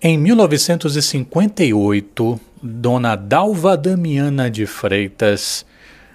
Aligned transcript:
Em 0.00 0.16
1958, 0.16 2.40
Dona 2.62 3.16
Dalva 3.16 3.76
Damiana 3.76 4.48
de 4.48 4.64
Freitas 4.64 5.66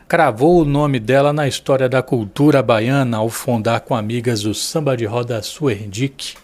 cravou 0.07 0.61
o 0.61 0.65
nome 0.65 1.01
dela 1.01 1.33
na 1.33 1.49
história 1.49 1.89
da 1.89 2.01
cultura 2.01 2.63
baiana 2.63 3.17
ao 3.17 3.27
fundar 3.27 3.81
com 3.81 3.93
amigas 3.93 4.45
o 4.45 4.53
samba 4.53 4.95
de 4.95 5.03
roda 5.03 5.41
Suerdic, 5.41 6.35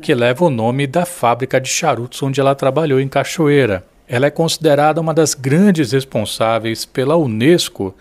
que 0.00 0.14
leva 0.14 0.44
o 0.44 0.50
nome 0.50 0.86
da 0.86 1.04
fábrica 1.04 1.60
de 1.60 1.68
charutos 1.68 2.22
onde 2.22 2.40
ela 2.40 2.54
trabalhou 2.54 3.00
em 3.00 3.08
Cachoeira. 3.08 3.84
Ela 4.06 4.26
é 4.26 4.30
considerada 4.30 5.00
uma 5.00 5.12
das 5.12 5.34
grandes 5.34 5.90
responsáveis 5.90 6.84
pela 6.84 7.16
Unesco 7.16 7.92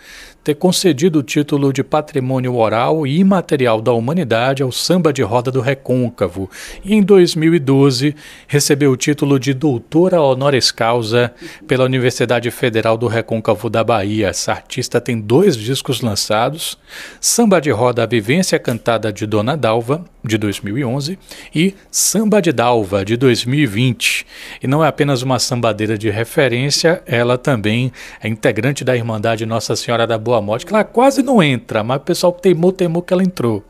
ter 0.44 0.55
concedido 0.55 1.20
o 1.20 1.23
título 1.23 1.71
de 1.71 1.84
Patrimônio 1.84 2.55
Oral 2.55 3.05
e 3.05 3.20
Imaterial 3.20 3.80
da 3.80 3.94
Humanidade 3.94 4.64
ao 4.64 4.71
Samba 4.71 5.14
de 5.14 5.21
Roda 5.21 5.52
do 5.52 5.62
Recôncavo 5.62 6.50
e, 6.84 6.96
em 6.96 7.04
2012, 7.04 8.16
recebeu 8.48 8.92
o 8.92 8.98
título 8.98 9.39
de 9.39 9.54
Doutora 9.54 10.20
Honoris 10.20 10.71
Causa 10.71 11.32
pela 11.68 11.86
Universidade 11.86 12.50
Federal 12.50 12.98
do 12.98 13.07
Recôncavo 13.07 13.70
da 13.70 13.84
Bahia. 13.84 14.29
Essa 14.29 14.54
artista 14.54 15.00
tem 15.00 15.20
dois 15.20 15.56
discos 15.56 16.01
lançados: 16.01 16.78
Samba 17.20 17.62
de 17.62 17.70
Roda 17.70 18.04
A 18.04 18.07
Vivência 18.07 18.57
Cantada 18.57 19.14
de 19.14 19.28
Dona 19.28 19.56
Dalva, 19.56 20.04
de 20.23 20.37
2011, 20.37 21.20
e 21.54 21.76
Samba 21.92 22.42
de 22.42 22.51
Dalva, 22.51 23.06
de 23.06 23.15
2020. 23.15 24.26
E 24.64 24.68
não 24.68 24.84
é 24.84 24.87
apenas 24.87 25.21
uma 25.21 25.37
sambadeira 25.37 25.98
de 25.98 26.10
referência, 26.10 27.04
ela 27.06 27.37
também 27.37 27.92
é 28.21 28.28
integrante 28.28 28.84
da 28.84 28.96
Irmandade 28.96 29.46
Nossa 29.46 29.76
Senhora 29.76 30.07
da 30.07 30.18
Boa 30.18 30.31
Boa 30.32 30.42
Morte, 30.42 30.66
que 30.66 30.74
ela 30.74 30.86
quase 30.86 31.21
não 31.21 31.44
entra, 31.44 31.84
mas 31.84 31.98
o 31.98 32.06
pessoal 32.06 32.31
teimou, 32.31 32.72
teimou 32.72 33.02
que 33.02 33.12
ela 33.12 33.22
entrou. 33.22 33.62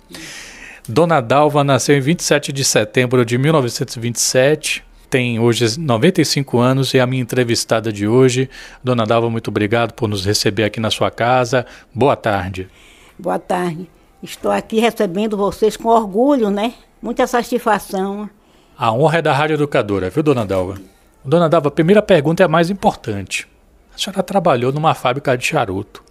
Dona 0.88 1.20
Dalva 1.20 1.64
nasceu 1.64 1.98
em 1.98 2.00
27 2.00 2.54
de 2.54 2.64
setembro 2.64 3.26
de 3.26 3.36
1927, 3.36 4.84
tem 5.10 5.40
hoje 5.40 5.80
95 5.80 6.60
anos 6.60 6.94
e 6.94 7.00
é 7.00 7.02
a 7.02 7.08
minha 7.08 7.24
entrevistada 7.24 7.92
de 7.92 8.08
hoje. 8.08 8.48
Dona 8.84 9.08
Dalva, 9.08 9.28
muito 9.28 9.48
obrigado 9.48 9.94
por 9.94 10.08
nos 10.08 10.24
receber 10.24 10.64
aqui 10.64 10.80
na 10.80 10.92
sua 10.92 11.10
casa. 11.10 11.66
Boa 11.96 12.16
tarde. 12.16 12.70
Boa 13.18 13.40
tarde. 13.40 13.90
Estou 14.22 14.52
aqui 14.52 14.80
recebendo 14.80 15.36
vocês 15.36 15.76
com 15.76 15.90
orgulho, 15.90 16.52
né? 16.52 16.76
Muita 17.02 17.26
satisfação. 17.26 18.30
A 18.78 18.94
honra 18.94 19.18
é 19.18 19.22
da 19.24 19.34
Rádio 19.34 19.56
Educadora, 19.56 20.12
viu, 20.12 20.22
Dona 20.22 20.46
Dalva? 20.46 20.76
Dona 21.26 21.50
Dalva, 21.50 21.70
a 21.70 21.72
primeira 21.72 22.04
pergunta 22.04 22.44
é 22.44 22.46
a 22.46 22.48
mais 22.48 22.70
importante. 22.70 23.48
A 23.96 23.98
senhora 23.98 24.22
trabalhou 24.22 24.72
numa 24.72 24.94
fábrica 24.94 25.36
de 25.36 25.44
charuto. 25.44 26.11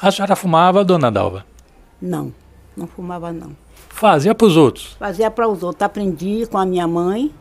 A 0.00 0.10
senhora 0.10 0.36
fumava, 0.36 0.84
dona 0.84 1.10
Dalva? 1.10 1.46
Não, 2.00 2.32
não 2.76 2.86
fumava 2.86 3.32
não. 3.32 3.56
Fazia 3.88 4.34
para 4.34 4.46
os 4.46 4.56
outros? 4.56 4.94
Fazia 4.98 5.30
para 5.30 5.48
os 5.48 5.62
outros. 5.62 5.82
Aprendi 5.82 6.46
com 6.50 6.58
a 6.58 6.66
minha 6.66 6.86
mãe 6.86 7.32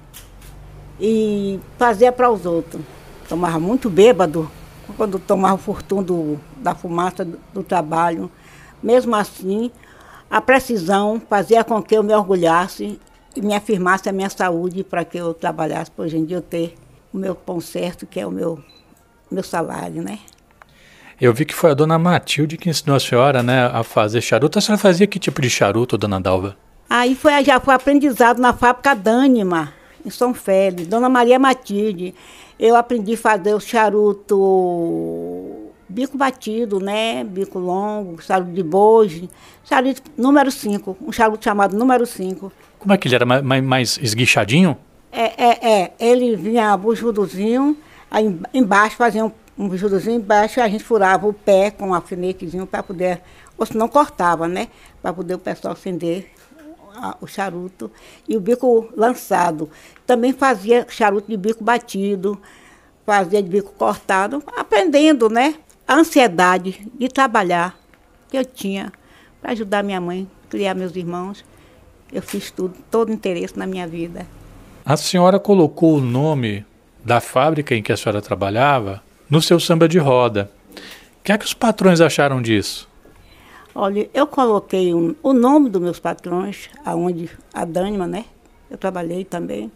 e 0.97 1.59
fazia 1.77 2.13
para 2.13 2.31
os 2.31 2.45
outros. 2.45 2.81
Tomava 3.27 3.59
muito 3.59 3.89
bêbado 3.89 4.49
quando 4.95 5.19
tomava 5.19 5.59
o 5.69 6.01
do, 6.01 6.39
da 6.57 6.73
fumaça 6.73 7.25
do, 7.25 7.37
do 7.53 7.61
trabalho. 7.61 8.31
Mesmo 8.81 9.13
assim, 9.15 9.69
a 10.29 10.39
precisão 10.39 11.21
fazia 11.29 11.61
com 11.61 11.83
que 11.83 11.95
eu 11.95 12.03
me 12.03 12.13
orgulhasse 12.13 12.99
e 13.35 13.41
me 13.41 13.53
afirmasse 13.53 14.07
a 14.07 14.13
minha 14.13 14.29
saúde 14.29 14.81
para 14.81 15.03
que 15.03 15.17
eu 15.17 15.33
trabalhasse 15.33 15.91
para 15.91 16.05
hoje 16.05 16.17
em 16.17 16.23
dia 16.23 16.37
eu 16.37 16.41
ter 16.41 16.75
o 17.13 17.17
meu 17.17 17.35
pão 17.35 17.59
certo, 17.59 18.05
que 18.05 18.17
é 18.17 18.25
o 18.25 18.31
meu, 18.31 18.63
meu 19.29 19.43
salário, 19.43 20.01
né? 20.01 20.19
Eu 21.19 21.33
vi 21.33 21.45
que 21.45 21.55
foi 21.55 21.71
a 21.71 21.73
dona 21.73 21.97
Matilde 21.97 22.57
que 22.57 22.69
ensinou 22.69 22.97
a 22.97 22.99
senhora, 22.99 23.41
né, 23.41 23.69
a 23.73 23.83
fazer 23.83 24.21
charuto. 24.21 24.59
A 24.59 24.61
senhora 24.61 24.81
fazia 24.81 25.07
que 25.07 25.17
tipo 25.17 25.41
de 25.41 25.49
charuto, 25.49 25.97
dona 25.97 26.19
Dalva? 26.19 26.57
Aí 26.89 27.15
foi, 27.15 27.43
já 27.43 27.59
foi 27.59 27.73
aprendizado 27.73 28.39
na 28.39 28.53
fábrica 28.53 28.93
Dânima, 28.93 29.73
em 30.05 30.09
São 30.09 30.33
Félix, 30.33 30.87
dona 30.87 31.09
Maria 31.09 31.39
Matilde. 31.39 32.13
Eu 32.59 32.75
aprendi 32.75 33.13
a 33.13 33.17
fazer 33.17 33.53
o 33.53 33.59
charuto 33.59 34.35
bico 35.87 36.17
batido, 36.17 36.79
né, 36.79 37.23
bico 37.23 37.59
longo, 37.59 38.21
charuto 38.21 38.51
de 38.51 38.63
boje, 38.63 39.29
charuto 39.63 40.01
número 40.17 40.51
5, 40.51 40.97
um 41.01 41.11
charuto 41.11 41.43
chamado 41.43 41.77
número 41.77 42.05
5. 42.05 42.51
Como 42.77 42.93
é 42.93 42.97
que 42.97 43.07
ele 43.07 43.15
era, 43.15 43.25
mais, 43.25 43.63
mais 43.63 43.99
esguichadinho? 44.01 44.77
É, 45.11 45.43
é, 45.43 45.71
é, 45.71 45.91
ele 45.99 46.35
vinha 46.35 46.75
bujudozinho, 46.75 47.77
aí 48.11 48.35
embaixo 48.53 48.97
fazia 48.97 49.23
um 49.23 49.31
um 49.57 49.69
bijudozinho 49.69 50.17
embaixo, 50.17 50.59
a 50.59 50.67
gente 50.67 50.83
furava 50.83 51.27
o 51.27 51.33
pé 51.33 51.71
com 51.71 51.89
um 51.89 51.93
alfinetezinho 51.93 52.67
para 52.67 52.83
poder, 52.83 53.21
ou 53.57 53.65
se 53.65 53.77
não 53.77 53.87
cortava, 53.87 54.47
né? 54.47 54.67
Para 55.01 55.13
poder 55.13 55.35
o 55.35 55.39
pessoal 55.39 55.73
acender 55.73 56.31
o 57.21 57.27
charuto. 57.27 57.91
E 58.27 58.35
o 58.35 58.41
bico 58.41 58.89
lançado. 58.95 59.69
Também 60.05 60.33
fazia 60.33 60.85
charuto 60.89 61.29
de 61.29 61.37
bico 61.37 61.63
batido, 61.63 62.39
fazia 63.05 63.41
de 63.41 63.49
bico 63.49 63.73
cortado, 63.73 64.43
aprendendo, 64.57 65.29
né? 65.29 65.55
A 65.87 65.95
ansiedade 65.95 66.87
de 66.97 67.07
trabalhar 67.07 67.77
que 68.29 68.37
eu 68.37 68.43
tinha 68.43 68.91
para 69.41 69.51
ajudar 69.51 69.83
minha 69.83 70.01
mãe, 70.01 70.29
criar 70.49 70.73
meus 70.73 70.95
irmãos. 70.95 71.45
Eu 72.11 72.21
fiz 72.21 72.51
tudo, 72.51 72.75
todo 72.89 73.11
interesse 73.11 73.57
na 73.57 73.67
minha 73.67 73.87
vida. 73.87 74.25
A 74.83 74.97
senhora 74.97 75.39
colocou 75.39 75.97
o 75.97 76.01
nome 76.01 76.65
da 77.03 77.21
fábrica 77.21 77.75
em 77.75 77.83
que 77.83 77.91
a 77.91 77.97
senhora 77.97 78.21
trabalhava 78.21 79.03
no 79.29 79.41
seu 79.41 79.59
samba 79.59 79.87
de 79.87 79.97
roda. 79.97 80.49
O 81.19 81.23
que 81.23 81.31
é 81.31 81.37
que 81.37 81.45
os 81.45 81.53
patrões 81.53 82.01
acharam 82.01 82.41
disso? 82.41 82.87
Olha, 83.73 84.09
eu 84.13 84.25
coloquei 84.25 84.93
um, 84.93 85.15
o 85.21 85.33
nome 85.33 85.69
dos 85.69 85.81
meus 85.81 85.99
patrões, 85.99 86.69
aonde 86.85 87.29
a 87.53 87.65
Dânima, 87.65 88.07
né? 88.07 88.25
Eu 88.69 88.77
trabalhei 88.77 89.25
também, 89.25 89.71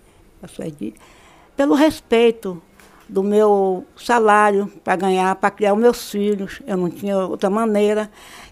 pelo 1.55 1.75
respeito 1.75 2.61
do 3.09 3.23
meu 3.23 3.85
salário 3.97 4.71
para 4.83 4.95
ganhar, 4.95 5.35
para 5.35 5.51
criar 5.51 5.73
os 5.73 5.79
meus 5.79 6.09
filhos. 6.09 6.61
Eu 6.65 6.77
não 6.77 6.89
tinha 6.89 7.17
outra 7.17 7.49
maneira. 7.49 8.09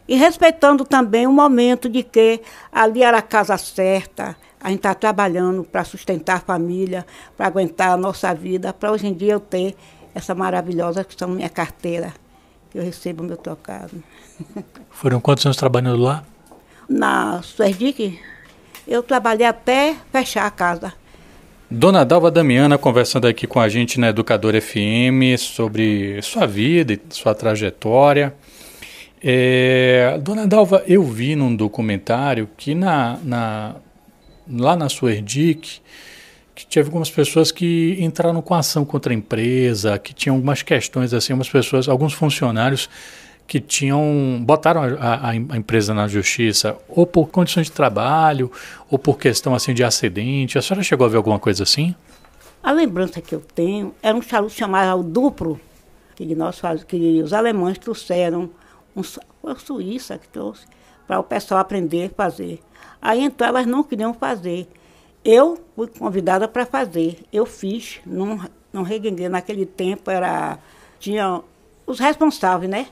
E 0.07 0.15
respeitando 0.15 0.83
também 0.83 1.27
o 1.27 1.31
momento 1.31 1.87
de 1.87 2.01
que 2.01 2.41
ali 2.71 3.03
era 3.03 3.19
a 3.19 3.21
casa 3.21 3.57
certa, 3.57 4.35
a 4.59 4.69
gente 4.69 4.79
está 4.79 4.95
trabalhando 4.95 5.63
para 5.63 5.83
sustentar 5.83 6.37
a 6.37 6.39
família, 6.39 7.05
para 7.37 7.45
aguentar 7.47 7.91
a 7.91 7.97
nossa 7.97 8.33
vida, 8.33 8.73
para 8.73 8.91
hoje 8.91 9.07
em 9.07 9.13
dia 9.13 9.33
eu 9.33 9.39
ter 9.39 9.75
essa 10.17 10.33
maravilhosa 10.33 11.03
que 11.03 11.15
são 11.15 11.29
minha 11.29 11.47
carteira, 11.47 12.11
que 12.71 12.77
eu 12.79 12.83
recebo 12.83 13.23
meu 13.23 13.37
trocado. 13.37 14.03
Foram 14.89 15.21
quantos 15.21 15.45
anos 15.45 15.55
trabalhando 15.55 16.01
lá? 16.01 16.23
Na 16.89 17.41
Suerdic, 17.43 18.19
eu 18.87 19.03
trabalhei 19.03 19.45
até 19.45 19.95
fechar 20.11 20.47
a 20.47 20.51
casa. 20.51 20.93
Dona 21.69 22.03
Dalva 22.03 22.31
Damiana 22.31 22.77
conversando 22.77 23.27
aqui 23.27 23.45
com 23.45 23.59
a 23.59 23.69
gente 23.69 23.99
na 23.99 24.09
Educador 24.09 24.59
FM 24.59 25.37
sobre 25.37 26.19
sua 26.23 26.47
vida 26.47 26.93
e 26.93 26.99
sua 27.09 27.35
trajetória. 27.35 28.33
É, 29.21 30.17
Dona 30.21 30.47
Dalva, 30.47 30.83
eu 30.87 31.03
vi 31.03 31.35
num 31.35 31.55
documentário 31.55 32.49
que 32.57 32.73
na, 32.73 33.19
na, 33.23 33.75
lá 34.49 34.75
na 34.75 34.89
Suerdic 34.89 35.81
que 36.57 36.65
teve 36.65 36.87
algumas 36.87 37.11
pessoas 37.11 37.51
que 37.51 37.95
entraram 37.99 38.41
com 38.41 38.55
ação 38.55 38.83
contra 38.83 39.13
a 39.13 39.15
empresa, 39.15 39.99
que 39.99 40.11
tinham 40.11 40.35
algumas 40.35 40.63
questões 40.63 41.13
assim, 41.13 41.33
algumas 41.33 41.49
pessoas, 41.49 41.87
alguns 41.87 42.13
funcionários 42.13 42.89
que 43.45 43.59
tinham 43.59 44.41
botaram 44.41 44.81
a, 44.81 44.87
a, 44.87 45.29
a, 45.29 45.35
empresa 45.35 45.93
na 45.93 46.07
justiça 46.07 46.75
ou 46.89 47.05
por 47.05 47.27
condições 47.27 47.67
de 47.67 47.73
trabalho 47.73 48.51
ou 48.89 48.97
por 48.97 49.19
questão 49.19 49.53
assim 49.53 49.71
de 49.71 49.83
acidente. 49.83 50.57
A 50.57 50.61
senhora 50.63 50.83
chegou 50.83 51.05
a 51.05 51.09
ver 51.09 51.17
alguma 51.17 51.37
coisa 51.37 51.61
assim? 51.61 51.93
A 52.63 52.71
lembrança 52.71 53.21
que 53.21 53.35
eu 53.35 53.39
tenho 53.53 53.93
era 54.01 54.17
um 54.17 54.21
charuto 54.21 54.53
chamado 54.53 55.03
duplo 55.03 55.59
que 56.15 56.33
nós 56.33 56.59
que 56.87 57.21
os 57.21 57.33
alemães 57.33 57.77
trouxeram, 57.77 58.49
um, 58.95 59.03
foi 59.03 59.51
a 59.51 59.55
Suíça 59.55 60.17
que 60.17 60.27
trouxe 60.27 60.65
para 61.05 61.19
o 61.19 61.23
pessoal 61.23 61.59
aprender 61.59 62.07
a 62.07 62.09
fazer. 62.09 62.59
Aí 62.99 63.23
então 63.23 63.47
elas 63.47 63.67
não 63.67 63.83
queriam 63.83 64.11
fazer. 64.11 64.67
Eu 65.23 65.57
fui 65.75 65.87
convidada 65.87 66.47
para 66.47 66.65
fazer. 66.65 67.19
Eu 67.31 67.45
fiz, 67.45 67.99
não, 68.05 68.39
não 68.71 68.83
reguenguei. 68.83 69.27
Naquele 69.29 69.65
tempo 69.65 70.09
era. 70.09 70.57
Tinha 70.99 71.41
os 71.85 71.99
responsáveis, 71.99 72.69
né? 72.69 72.87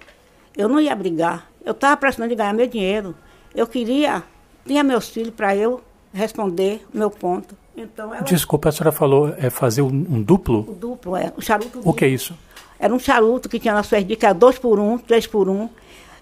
Eu 0.55 0.69
não 0.69 0.79
ia 0.79 0.95
brigar. 0.95 1.49
Eu 1.63 1.71
estava 1.71 1.97
precisando 1.97 2.29
de 2.29 2.35
ganhar 2.35 2.53
meu 2.53 2.67
dinheiro. 2.67 3.15
Eu 3.53 3.67
queria. 3.67 4.23
Tinha 4.65 4.83
meus 4.83 5.09
filhos 5.09 5.33
para 5.33 5.55
eu 5.55 5.81
responder 6.13 6.85
o 6.93 6.97
meu 6.97 7.11
ponto. 7.11 7.55
Então, 7.75 8.13
ela... 8.13 8.23
Desculpa, 8.23 8.69
a 8.69 8.71
senhora 8.71 8.91
falou 8.91 9.33
é 9.37 9.49
fazer 9.49 9.81
um, 9.81 9.87
um 9.87 10.21
duplo? 10.21 10.61
O 10.69 10.73
duplo, 10.73 11.15
é. 11.15 11.31
Um 11.37 11.41
charuto. 11.41 11.81
O 11.83 11.93
que 11.93 12.05
é 12.05 12.07
isso? 12.07 12.33
Era 12.79 12.93
um 12.93 12.99
charuto 12.99 13.49
que 13.49 13.59
tinha 13.59 13.73
na 13.73 13.83
sua 13.83 13.99
era 13.99 14.33
dois 14.33 14.57
por 14.57 14.79
um, 14.79 14.97
três 14.97 15.27
por 15.27 15.49
um. 15.49 15.69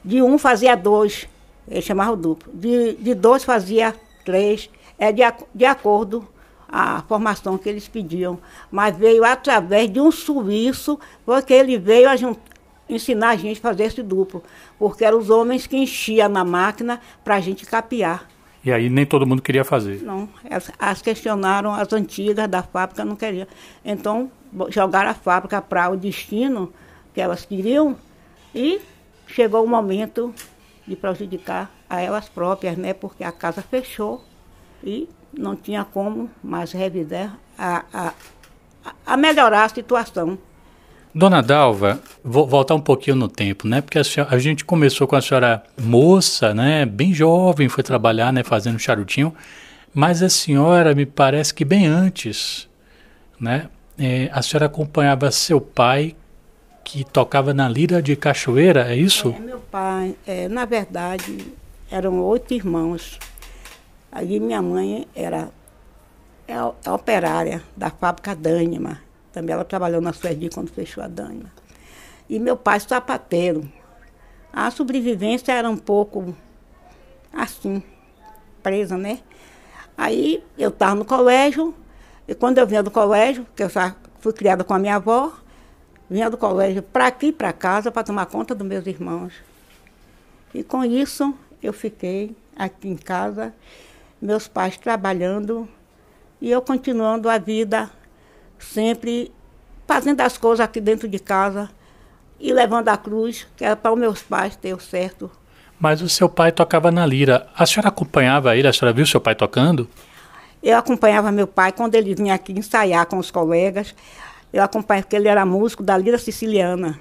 De 0.04 0.22
um 0.22 0.38
fazia 0.38 0.76
dois. 0.76 1.28
Ele 1.68 1.82
chamava 1.82 2.12
o 2.12 2.16
duplo. 2.18 2.52
De, 2.54 2.94
de 2.94 3.14
dois 3.14 3.44
fazia 3.44 3.96
três 4.26 4.70
é 4.98 5.12
de, 5.12 5.22
de 5.54 5.66
acordo 5.66 6.28
a 6.68 7.04
formação 7.04 7.56
que 7.56 7.70
eles 7.70 7.88
pediam, 7.88 8.40
mas 8.72 8.98
veio 8.98 9.24
através 9.24 9.92
de 9.92 10.02
um 10.02 10.12
suíço, 10.12 11.00
porque 11.24 11.54
ele 11.54 11.78
veio 11.78 12.10
a 12.10 12.16
ensinar 12.90 13.30
a 13.30 13.36
gente 13.36 13.60
a 13.60 13.62
fazer 13.62 13.84
esse 13.84 14.02
duplo, 14.02 14.44
porque 14.80 15.06
eram 15.06 15.20
os 15.20 15.30
homens 15.30 15.68
que 15.68 15.78
enchiam 15.78 16.28
na 16.28 16.44
máquina 16.44 17.00
para 17.24 17.36
a 17.36 17.40
gente 17.40 17.64
capiar. 17.66 18.28
E 18.66 18.72
aí 18.72 18.90
nem 18.90 19.06
todo 19.06 19.28
mundo 19.28 19.42
queria 19.42 19.64
fazer. 19.64 20.02
Não, 20.02 20.28
elas, 20.44 20.72
as 20.80 21.02
questionaram 21.02 21.74
as 21.74 21.92
antigas 21.94 22.48
da 22.48 22.64
fábrica, 22.64 23.06
não 23.06 23.16
queriam. 23.16 23.46
Então 23.86 24.32
jogaram 24.70 25.12
a 25.12 25.14
fábrica 25.14 25.62
para 25.62 25.90
o 25.90 25.98
destino 25.98 26.74
que 27.14 27.22
elas 27.22 27.46
queriam 27.46 27.96
e 28.56 28.80
chegou 29.28 29.64
o 29.64 29.68
momento 29.68 30.34
de 30.88 30.96
prejudicar 30.96 31.70
a 31.90 32.02
elas 32.02 32.30
próprias, 32.30 32.78
né? 32.78 32.94
Porque 32.94 33.24
a 33.24 33.32
casa 33.32 33.62
fechou 33.62 34.24
e 34.84 35.10
não 35.38 35.56
tinha 35.56 35.84
como 35.84 36.30
mais 36.44 36.72
reviver 36.72 37.30
a, 37.58 37.84
a, 37.94 38.14
a 39.06 39.18
melhorar 39.18 39.66
a 39.66 39.70
situação. 39.70 40.38
Dona 41.16 41.42
Dalva, 41.44 42.02
vou 42.24 42.48
voltar 42.48 42.74
um 42.74 42.82
pouquinho 42.82 43.16
no 43.16 43.28
tempo, 43.28 43.68
né? 43.68 43.82
Porque 43.82 44.00
a, 44.00 44.04
senhora, 44.04 44.34
a, 44.34 44.40
gente 44.40 44.66
começou 44.66 45.08
com 45.08 45.16
a 45.16 45.22
senhora 45.22 45.64
moça, 45.80 46.56
né? 46.56 46.88
Bem 46.88 47.14
jovem, 47.14 47.70
foi 47.70 47.84
trabalhar, 47.84 48.34
né? 48.34 48.44
Fazendo 48.44 48.80
charutinho. 48.80 49.34
Mas 49.94 50.24
a 50.24 50.30
senhora, 50.30 50.96
me 50.96 51.06
parece 51.06 51.54
que 51.54 51.64
bem 51.64 51.86
antes, 51.86 52.68
né? 53.40 53.70
É, 53.96 54.28
a 54.34 54.42
senhora 54.42 54.66
acompanhava 54.66 55.30
seu 55.30 55.62
pai 55.62 56.16
que 56.84 57.04
tocava 57.04 57.54
na 57.54 57.70
lira 57.70 58.02
de 58.02 58.16
cachoeira, 58.16 58.92
é 58.92 58.96
isso? 58.96 59.36
É, 59.38 59.40
meu 59.40 59.60
pai, 59.60 60.16
é, 60.26 60.48
na 60.48 60.66
verdade, 60.66 61.46
eram 61.92 62.20
oito 62.22 62.56
irmãos. 62.56 63.20
Aí 64.16 64.40
minha 64.40 64.62
mãe 64.62 65.08
era 65.16 65.50
é, 66.48 66.54
é 66.54 66.92
operária 66.92 67.64
da 67.76 67.90
fábrica 67.90 68.36
Dânima. 68.36 69.02
Também 69.32 69.54
ela 69.56 69.66
trabalhou 69.66 70.00
na 70.00 70.14
Suerdi 70.14 70.50
quando 70.50 70.70
fechou 70.70 71.04
a 71.04 71.08
Dânima. 71.08 71.52
E 72.30 72.38
meu 72.38 72.56
pai 72.56 72.80
sapateiro. 72.80 73.68
A 74.54 74.70
sobrevivência 74.70 75.52
era 75.52 75.68
um 75.68 75.78
pouco 75.78 76.36
assim, 77.34 77.82
presa, 78.62 78.96
né? 78.96 79.20
Aí 79.98 80.44
eu 80.60 80.70
estava 80.70 80.94
no 80.94 81.06
colégio, 81.06 81.74
e 82.28 82.36
quando 82.36 82.60
eu 82.60 82.68
vinha 82.68 82.84
do 82.84 82.92
colégio, 82.92 83.48
que 83.56 83.64
eu 83.64 83.70
já 83.70 83.96
fui 84.20 84.32
criada 84.32 84.64
com 84.64 84.76
a 84.76 84.80
minha 84.80 84.98
avó, 84.98 85.34
vinha 86.08 86.30
do 86.30 86.38
colégio 86.38 86.84
para 86.84 87.08
aqui, 87.08 87.32
para 87.32 87.52
casa, 87.52 87.92
para 87.92 88.04
tomar 88.04 88.28
conta 88.28 88.54
dos 88.54 88.68
meus 88.68 88.86
irmãos. 88.86 89.34
E 90.54 90.64
com 90.64 90.86
isso 90.86 91.34
eu 91.64 91.74
fiquei 91.74 92.36
aqui 92.56 92.88
em 92.88 92.96
casa, 92.96 93.52
meus 94.24 94.48
pais 94.48 94.78
trabalhando 94.78 95.68
e 96.42 96.50
eu 96.50 96.62
continuando 96.62 97.30
a 97.30 97.38
vida 97.38 97.90
sempre 98.58 99.32
fazendo 99.86 100.22
as 100.22 100.38
coisas 100.38 100.62
aqui 100.62 100.80
dentro 100.80 101.08
de 101.08 101.20
casa 101.20 101.70
e 102.40 102.54
levando 102.54 102.88
a 102.90 102.98
cruz, 102.98 103.46
que 103.56 103.66
era 103.66 103.76
para 103.76 103.92
os 103.92 104.00
meus 104.00 104.22
pais 104.22 104.56
ter 104.56 104.74
o 104.74 104.80
certo. 104.80 105.30
Mas 105.80 106.02
o 106.02 106.08
seu 106.08 106.30
pai 106.30 106.52
tocava 106.52 106.92
na 106.92 107.06
lira. 107.06 107.48
A 107.56 107.66
senhora 107.66 107.90
acompanhava 107.90 108.56
ele? 108.56 108.68
A 108.68 108.74
senhora 108.74 108.96
viu 108.96 109.06
seu 109.06 109.20
pai 109.20 109.36
tocando? 109.36 109.90
Eu 110.62 110.78
acompanhava 110.78 111.30
meu 111.32 111.46
pai 111.46 111.74
quando 111.74 111.96
ele 111.96 112.16
vinha 112.16 112.34
aqui 112.34 112.54
ensaiar 112.54 113.06
com 113.06 113.18
os 113.18 113.30
colegas. 113.30 113.94
Eu 114.52 114.64
acompanhava 114.64 115.04
porque 115.04 115.18
ele 115.18 115.28
era 115.28 115.46
músico 115.46 115.84
da 115.84 115.98
lira 115.98 116.18
siciliana. 116.18 116.98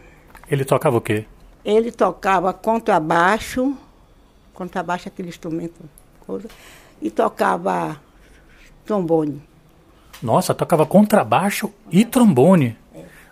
Ele 0.51 0.65
tocava 0.65 0.97
o 0.97 1.01
quê? 1.01 1.25
Ele 1.65 1.93
tocava 1.93 2.53
contrabaixo, 2.53 3.77
contrabaixo 4.53 5.09
é 5.09 5.11
aquele 5.11 5.29
instrumento, 5.29 5.81
coisa, 6.27 6.49
e 7.03 7.11
tocava 7.11 8.01
trombone. 8.87 9.43
Nossa, 10.23 10.55
tocava 10.55 10.87
contrabaixo 10.87 11.71
e 11.91 12.05
trombone. 12.05 12.79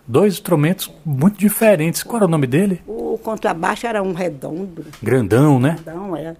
Dois 0.05 0.33
instrumentos 0.33 0.91
muito 1.05 1.39
diferentes. 1.39 2.03
Qual 2.03 2.17
era 2.17 2.25
o 2.25 2.29
nome 2.29 2.45
dele? 2.45 2.81
O 2.85 3.17
contrabaixo 3.17 3.87
era 3.87 4.03
um 4.03 4.13
redondo. 4.13 4.85
Grandão, 5.01 5.59
né? 5.59 5.77
Grandão, 5.83 6.17
é. 6.17 6.35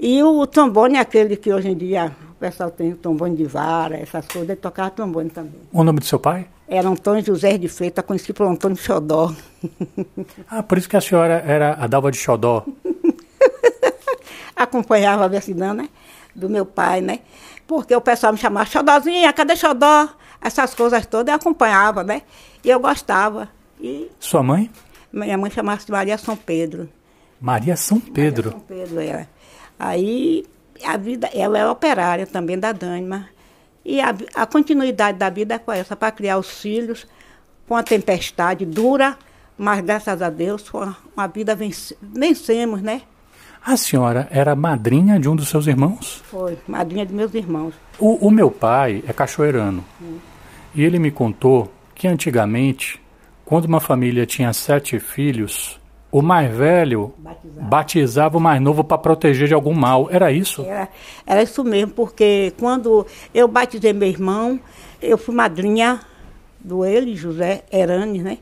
E 0.00 0.22
o 0.22 0.46
trombone 0.46 0.96
é 0.96 1.00
aquele 1.00 1.36
que 1.36 1.52
hoje 1.52 1.68
em 1.68 1.76
dia 1.76 2.14
o 2.30 2.34
pessoal 2.34 2.70
tem 2.70 2.94
trombone 2.94 3.36
de 3.36 3.44
vara, 3.44 3.96
essas 3.96 4.26
coisas, 4.26 4.48
ele 4.50 4.60
tocava 4.60 4.90
trombone 4.90 5.30
também. 5.30 5.60
O 5.72 5.82
nome 5.82 6.00
do 6.00 6.04
seu 6.04 6.18
pai? 6.18 6.46
Era 6.68 6.88
Antônio 6.88 7.24
José 7.24 7.56
de 7.56 7.68
Freitas, 7.68 8.04
conhecido 8.04 8.34
por 8.34 8.46
Antônio 8.46 8.76
Xodó. 8.76 9.32
ah, 10.48 10.62
por 10.62 10.76
isso 10.76 10.88
que 10.88 10.96
a 10.96 11.00
senhora 11.00 11.42
era 11.46 11.74
a 11.74 11.86
Dalva 11.86 12.10
de 12.10 12.18
Xodó. 12.18 12.64
Acompanhava 14.54 15.24
a 15.24 15.28
versidão, 15.28 15.72
né? 15.74 15.88
Do 16.36 16.48
meu 16.50 16.66
pai, 16.66 17.00
né? 17.00 17.20
porque 17.66 17.94
o 17.94 18.00
pessoal 18.00 18.32
me 18.32 18.38
chamava 18.38 18.66
Xodózinha, 18.66 19.32
cadê 19.32 19.56
Xodó? 19.56 20.08
Essas 20.40 20.74
coisas 20.74 21.04
todas 21.06 21.32
eu 21.32 21.36
acompanhava, 21.36 22.04
né? 22.04 22.22
E 22.62 22.70
eu 22.70 22.78
gostava. 22.78 23.48
E 23.80 24.08
Sua 24.20 24.42
mãe? 24.42 24.70
Minha 25.12 25.36
mãe 25.36 25.50
chamava-se 25.50 25.90
Maria 25.90 26.16
São 26.16 26.36
Pedro. 26.36 26.88
Maria 27.40 27.76
São 27.76 27.98
Pedro? 27.98 28.52
Maria 28.52 28.58
São 28.58 28.60
Pedro, 28.60 29.00
era. 29.00 29.28
Aí, 29.78 30.46
a 30.84 30.96
vida, 30.96 31.28
ela 31.34 31.58
é 31.58 31.68
operária 31.68 32.26
também 32.26 32.58
da 32.58 32.72
Dânima. 32.72 33.28
E 33.84 34.00
a, 34.00 34.14
a 34.34 34.46
continuidade 34.46 35.18
da 35.18 35.30
vida 35.30 35.60
foi 35.64 35.78
essa, 35.78 35.96
para 35.96 36.12
criar 36.12 36.38
os 36.38 36.60
filhos, 36.60 37.06
com 37.66 37.74
a 37.74 37.82
tempestade 37.82 38.64
dura, 38.64 39.18
mas 39.58 39.80
graças 39.80 40.22
a 40.22 40.30
Deus, 40.30 40.68
uma, 40.72 40.96
uma 41.16 41.26
vida 41.26 41.54
vence, 41.54 41.96
vencemos, 42.00 42.82
né? 42.82 43.02
A 43.66 43.76
senhora 43.76 44.28
era 44.30 44.54
madrinha 44.54 45.18
de 45.18 45.28
um 45.28 45.34
dos 45.34 45.48
seus 45.48 45.66
irmãos? 45.66 46.22
Foi, 46.30 46.56
madrinha 46.68 47.04
de 47.04 47.12
meus 47.12 47.34
irmãos. 47.34 47.74
O, 47.98 48.28
o 48.28 48.30
meu 48.30 48.48
pai 48.48 49.02
é 49.08 49.12
cachoeirano. 49.12 49.84
Hum. 50.00 50.18
E 50.72 50.84
ele 50.84 51.00
me 51.00 51.10
contou 51.10 51.68
que 51.92 52.06
antigamente, 52.06 53.02
quando 53.44 53.64
uma 53.64 53.80
família 53.80 54.24
tinha 54.24 54.52
sete 54.52 55.00
filhos, 55.00 55.80
o 56.12 56.22
mais 56.22 56.48
velho 56.54 57.12
batizava, 57.18 57.68
batizava 57.68 58.38
o 58.38 58.40
mais 58.40 58.60
novo 58.60 58.84
para 58.84 58.98
proteger 58.98 59.48
de 59.48 59.54
algum 59.54 59.74
mal. 59.74 60.08
Era 60.12 60.30
isso? 60.30 60.62
Era, 60.62 60.88
era 61.26 61.42
isso 61.42 61.64
mesmo, 61.64 61.92
porque 61.92 62.52
quando 62.60 63.04
eu 63.34 63.48
batizei 63.48 63.92
meu 63.92 64.08
irmão, 64.08 64.60
eu 65.02 65.18
fui 65.18 65.34
madrinha 65.34 66.02
do 66.60 66.84
ele, 66.84 67.16
José 67.16 67.64
Heranes, 67.72 68.22
né? 68.22 68.38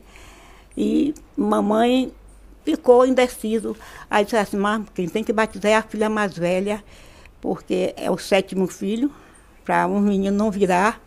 E 0.77 1.15
mamãe 1.35 2.11
ficou 2.65 3.05
indeciso. 3.05 3.77
Aí 4.09 4.25
disse 4.25 4.35
assim, 4.35 4.57
mas 4.57 4.81
quem 4.93 5.07
tem 5.07 5.23
que 5.23 5.31
batizar 5.31 5.71
é 5.71 5.75
a 5.75 5.83
filha 5.83 6.09
mais 6.09 6.37
velha, 6.37 6.83
porque 7.39 7.93
é 7.95 8.09
o 8.09 8.17
sétimo 8.17 8.67
filho, 8.67 9.11
para 9.63 9.87
um 9.87 10.01
menino 10.01 10.35
não 10.35 10.51
virar, 10.51 10.99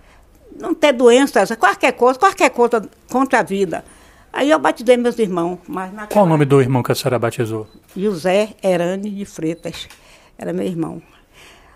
não 0.59 0.73
ter 0.73 0.93
doenças, 0.93 1.51
qualquer 1.57 1.93
coisa, 1.93 2.19
qualquer 2.19 2.51
coisa 2.51 2.89
contra 3.11 3.41
a 3.41 3.43
vida. 3.43 3.85
Aí 4.33 4.51
eu 4.51 4.59
batizei 4.59 4.97
meus 4.97 5.19
irmãos. 5.19 5.59
Mas 5.67 5.93
naquela... 5.93 6.09
Qual 6.09 6.25
o 6.25 6.29
nome 6.29 6.45
do 6.45 6.61
irmão 6.61 6.83
que 6.83 6.93
a 6.93 6.95
senhora 6.95 7.19
batizou? 7.19 7.67
José 7.97 8.55
Herane 8.63 9.11
de 9.11 9.25
Freitas, 9.25 9.89
era 10.37 10.53
meu 10.53 10.67
irmão. 10.67 11.03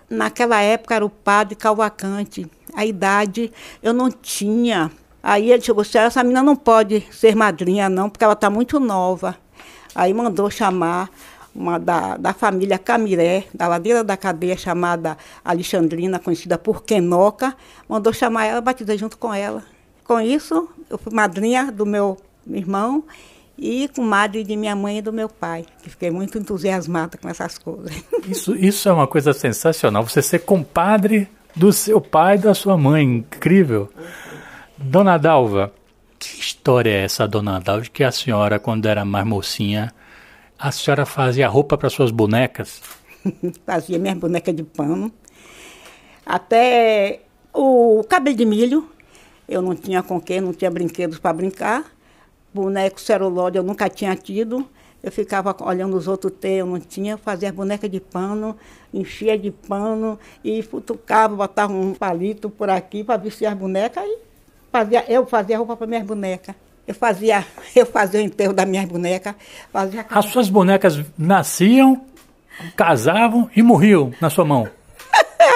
Naquela 0.09 0.61
época 0.61 0.95
era 0.95 1.05
o 1.05 1.09
padre 1.09 1.55
Calvacante. 1.55 2.49
A 2.75 2.85
idade 2.85 3.51
eu 3.81 3.93
não 3.93 4.11
tinha. 4.11 4.91
Aí 5.21 5.51
ele 5.51 5.61
chegou 5.61 5.83
e 5.83 5.97
essa 5.97 6.21
menina 6.23 6.43
não 6.43 6.55
pode 6.55 7.01
ser 7.11 7.35
madrinha 7.35 7.89
não, 7.89 8.09
porque 8.09 8.23
ela 8.23 8.33
está 8.33 8.49
muito 8.49 8.79
nova. 8.79 9.37
Aí 9.95 10.13
mandou 10.13 10.49
chamar 10.49 11.09
uma 11.55 11.77
da, 11.77 12.17
da 12.17 12.33
família 12.33 12.77
Camiré, 12.77 13.45
da 13.53 13.67
ladeira 13.67 14.03
da 14.03 14.17
cadeia 14.17 14.57
chamada 14.57 15.17
Alexandrina, 15.45 16.19
conhecida 16.19 16.57
por 16.57 16.83
Quenoca, 16.83 17.55
mandou 17.87 18.11
chamar 18.11 18.45
ela, 18.45 18.61
batizei 18.61 18.97
junto 18.97 19.17
com 19.17 19.33
ela. 19.33 19.63
Com 20.03 20.19
isso, 20.19 20.67
eu 20.89 20.97
fui 20.97 21.13
madrinha 21.13 21.71
do 21.71 21.85
meu 21.85 22.17
irmão 22.47 23.03
e 23.57 23.87
com 23.89 24.01
madre 24.01 24.43
de 24.43 24.55
minha 24.55 24.75
mãe 24.75 24.97
e 24.97 25.01
do 25.01 25.13
meu 25.13 25.29
pai, 25.29 25.65
que 25.81 25.89
fiquei 25.89 26.09
muito 26.09 26.37
entusiasmada 26.37 27.17
com 27.17 27.29
essas 27.29 27.57
coisas. 27.57 27.93
Isso, 28.27 28.55
isso 28.55 28.87
é 28.87 28.93
uma 28.93 29.05
coisa 29.05 29.33
sensacional, 29.33 30.07
você 30.07 30.21
ser 30.21 30.39
compadre 30.39 31.27
do 31.53 31.73
seu 31.73 31.99
pai 31.99 32.35
e 32.35 32.39
da 32.39 32.53
sua 32.53 32.77
mãe, 32.77 33.03
incrível. 33.03 33.89
Dona 34.77 35.17
Dalva, 35.17 35.73
que 36.25 36.39
história 36.39 36.89
é 36.89 37.03
essa, 37.03 37.27
dona 37.27 37.59
Dalva, 37.59 37.81
de 37.81 37.91
que 37.91 38.03
a 38.03 38.11
senhora, 38.11 38.59
quando 38.59 38.85
era 38.85 39.03
mais 39.03 39.25
mocinha, 39.25 39.93
a 40.57 40.71
senhora 40.71 41.05
fazia 41.05 41.47
roupa 41.47 41.77
para 41.77 41.89
suas 41.89 42.11
bonecas? 42.11 42.81
fazia 43.65 43.99
minhas 43.99 44.17
bonecas 44.17 44.55
de 44.55 44.63
pano. 44.63 45.11
Até 46.25 47.21
o 47.53 48.03
cabelo 48.07 48.35
de 48.35 48.45
milho, 48.45 48.89
eu 49.47 49.61
não 49.61 49.75
tinha 49.75 50.01
com 50.01 50.19
quem, 50.19 50.41
não 50.41 50.53
tinha 50.53 50.71
brinquedos 50.71 51.19
para 51.19 51.33
brincar. 51.33 51.91
Boneco 52.53 53.01
celulose 53.01 53.57
eu 53.57 53.63
nunca 53.63 53.89
tinha 53.89 54.15
tido. 54.15 54.67
Eu 55.01 55.11
ficava 55.11 55.53
olhando 55.61 55.97
os 55.97 56.07
outros 56.07 56.31
ter, 56.39 56.59
eu 56.59 56.65
não 56.65 56.79
tinha, 56.79 57.17
fazia 57.17 57.51
boneca 57.51 57.89
de 57.89 57.99
pano, 57.99 58.55
enchia 58.93 59.37
de 59.37 59.51
pano 59.51 60.17
e 60.41 60.61
futucava, 60.61 61.35
botava 61.35 61.73
um 61.73 61.93
palito 61.93 62.49
por 62.49 62.69
aqui 62.69 63.03
para 63.03 63.17
vestir 63.17 63.45
as 63.45 63.53
bonecas 63.53 64.01
e 64.05 64.32
Fazia, 64.73 65.05
eu 65.07 65.23
fazia 65.27 65.55
roupa 65.59 65.77
para 65.77 65.85
minhas 65.85 66.03
bonecas. 66.03 66.55
Eu 66.87 66.95
fazia, 66.95 67.45
eu 67.75 67.85
fazia 67.85 68.19
o 68.19 68.23
enterro 68.23 68.53
das 68.53 68.67
minhas 68.67 68.85
bonecas. 68.85 69.35
Fazia... 69.71 70.03
As 70.09 70.25
suas 70.25 70.49
bonecas 70.49 70.99
nasciam, 71.15 72.03
casavam 72.75 73.47
e 73.55 73.61
morriam 73.61 74.11
na 74.19 74.31
sua 74.31 74.43
mão. 74.43 74.67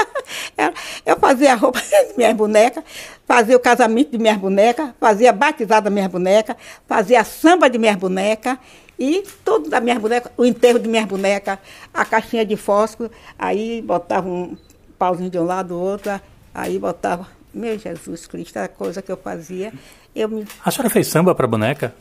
eu 1.03 1.17
fazia 1.17 1.53
a 1.53 1.55
roupa 1.55 1.81
das 1.89 2.15
minhas 2.15 2.36
bonecas, 2.36 2.83
fazia 3.25 3.57
o 3.57 3.59
casamento 3.59 4.12
de 4.12 4.19
minhas 4.19 4.38
bonecas, 4.38 4.91
fazia 5.00 5.31
a 5.31 5.33
batizada 5.33 5.86
das 5.86 5.93
minhas 5.93 6.12
bonecas, 6.12 6.55
fazia 6.88 7.21
a 7.21 7.24
samba 7.24 7.67
de 7.71 7.79
minhas 7.79 7.95
bonecas 7.95 8.59
E 9.00 9.24
tudo 9.43 9.67
da 9.67 9.79
minha 9.79 10.00
boneca, 10.00 10.31
o 10.38 10.45
enterro 10.45 10.77
de 10.77 10.88
minhas 10.88 11.05
bonecas, 11.05 11.57
a 11.91 12.05
caixinha 12.05 12.45
de 12.45 12.55
fósforo, 12.55 13.09
aí 13.38 13.81
botava 13.81 14.29
um 14.29 14.55
pauzinho 15.00 15.31
de 15.31 15.39
um 15.39 15.43
lado 15.43 15.69
do 15.69 15.79
outro, 15.79 16.21
aí 16.53 16.77
botava, 16.77 17.27
meu 17.57 17.77
Jesus 17.77 18.27
Cristo, 18.27 18.57
a 18.57 18.67
coisa 18.67 19.01
que 19.01 19.11
eu 19.11 19.17
fazia. 19.17 19.73
Eu 20.15 20.29
me... 20.29 20.45
A 20.63 20.71
senhora 20.71 20.89
fez 20.89 21.07
samba 21.07 21.33
para 21.35 21.47
boneca? 21.47 21.93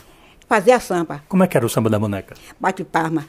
Fazia 0.48 0.78
samba. 0.78 1.22
Como 1.28 1.42
é 1.42 1.46
que 1.46 1.56
era 1.56 1.66
o 1.66 1.68
samba 1.68 1.90
da 1.90 1.98
boneca? 1.98 2.34
Bate 2.60 2.84
palma. 2.84 3.25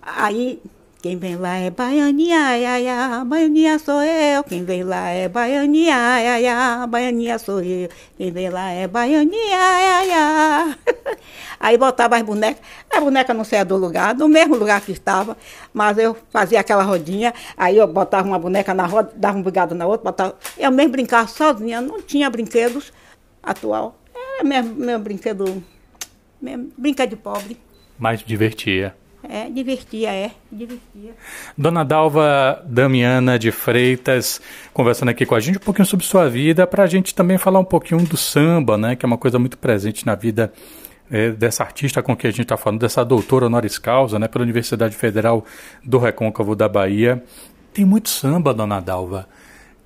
Aí 0.00 0.60
quem 1.02 1.16
vem 1.16 1.34
lá 1.34 1.56
é 1.56 1.68
baianinha, 1.68 2.38
ai, 2.38 2.64
ai, 2.64 2.86
ai, 2.86 3.24
baianinha 3.24 3.76
sou 3.76 4.00
eu. 4.00 4.44
Quem 4.44 4.64
vem 4.64 4.84
lá 4.84 5.08
é 5.08 5.28
baianinha, 5.28 5.96
ai, 5.96 6.28
ai, 6.28 6.46
ai, 6.46 6.86
baianinha 6.86 7.40
sou 7.40 7.60
eu. 7.60 7.88
Quem 8.16 8.30
vem 8.30 8.48
lá 8.48 8.70
é 8.70 8.86
baianinha, 8.86 9.58
ai, 9.58 9.84
ai, 9.84 10.10
ai. 10.12 10.78
Aí 11.58 11.76
botava 11.76 12.14
as 12.16 12.22
bonecas, 12.22 12.62
a 12.88 13.00
boneca 13.00 13.34
não 13.34 13.42
saía 13.42 13.64
do 13.64 13.76
lugar, 13.76 14.14
do 14.14 14.28
mesmo 14.28 14.54
lugar 14.54 14.80
que 14.80 14.92
estava, 14.92 15.36
mas 15.74 15.98
eu 15.98 16.16
fazia 16.30 16.60
aquela 16.60 16.84
rodinha, 16.84 17.32
aí 17.56 17.76
eu 17.76 17.86
botava 17.86 18.26
uma 18.26 18.38
boneca 18.38 18.74
na 18.74 18.84
roda, 18.84 19.12
dava 19.14 19.38
um 19.38 19.42
brigado 19.42 19.74
na 19.74 19.86
outra, 19.86 20.04
botava. 20.04 20.36
Eu 20.58 20.70
mesmo 20.70 20.92
brincava 20.92 21.26
sozinha, 21.28 21.80
não 21.80 22.00
tinha 22.00 22.28
brinquedos 22.30 22.92
atual. 23.42 23.96
Era 24.14 24.44
mesmo, 24.44 24.74
meu 24.74 24.98
brinquedo, 24.98 25.62
mesmo, 26.40 26.72
brinquedo 26.76 27.10
de 27.10 27.16
pobre. 27.16 27.56
Mais 27.98 28.22
divertia. 28.24 29.01
É, 29.28 29.48
divertia, 29.48 30.12
é, 30.12 30.32
divertia. 30.50 31.14
Dona 31.56 31.84
Dalva 31.84 32.60
Damiana 32.66 33.38
de 33.38 33.52
Freitas, 33.52 34.40
conversando 34.72 35.10
aqui 35.10 35.24
com 35.24 35.36
a 35.36 35.40
gente 35.40 35.58
um 35.58 35.60
pouquinho 35.60 35.86
sobre 35.86 36.04
sua 36.04 36.28
vida, 36.28 36.66
para 36.66 36.82
a 36.82 36.86
gente 36.86 37.14
também 37.14 37.38
falar 37.38 37.60
um 37.60 37.64
pouquinho 37.64 38.04
do 38.04 38.16
samba, 38.16 38.76
né, 38.76 38.96
que 38.96 39.06
é 39.06 39.08
uma 39.08 39.18
coisa 39.18 39.38
muito 39.38 39.56
presente 39.56 40.04
na 40.04 40.16
vida 40.16 40.52
é, 41.08 41.30
dessa 41.30 41.62
artista 41.62 42.02
com 42.02 42.16
quem 42.16 42.28
a 42.28 42.32
gente 42.32 42.42
está 42.42 42.56
falando, 42.56 42.80
dessa 42.80 43.04
doutora 43.04 43.46
honoris 43.46 43.78
causa, 43.78 44.18
né, 44.18 44.26
pela 44.26 44.42
Universidade 44.42 44.96
Federal 44.96 45.44
do 45.84 45.98
Recôncavo 45.98 46.56
da 46.56 46.68
Bahia. 46.68 47.22
Tem 47.72 47.84
muito 47.84 48.08
samba, 48.08 48.52
Dona 48.52 48.80
Dalva, 48.80 49.28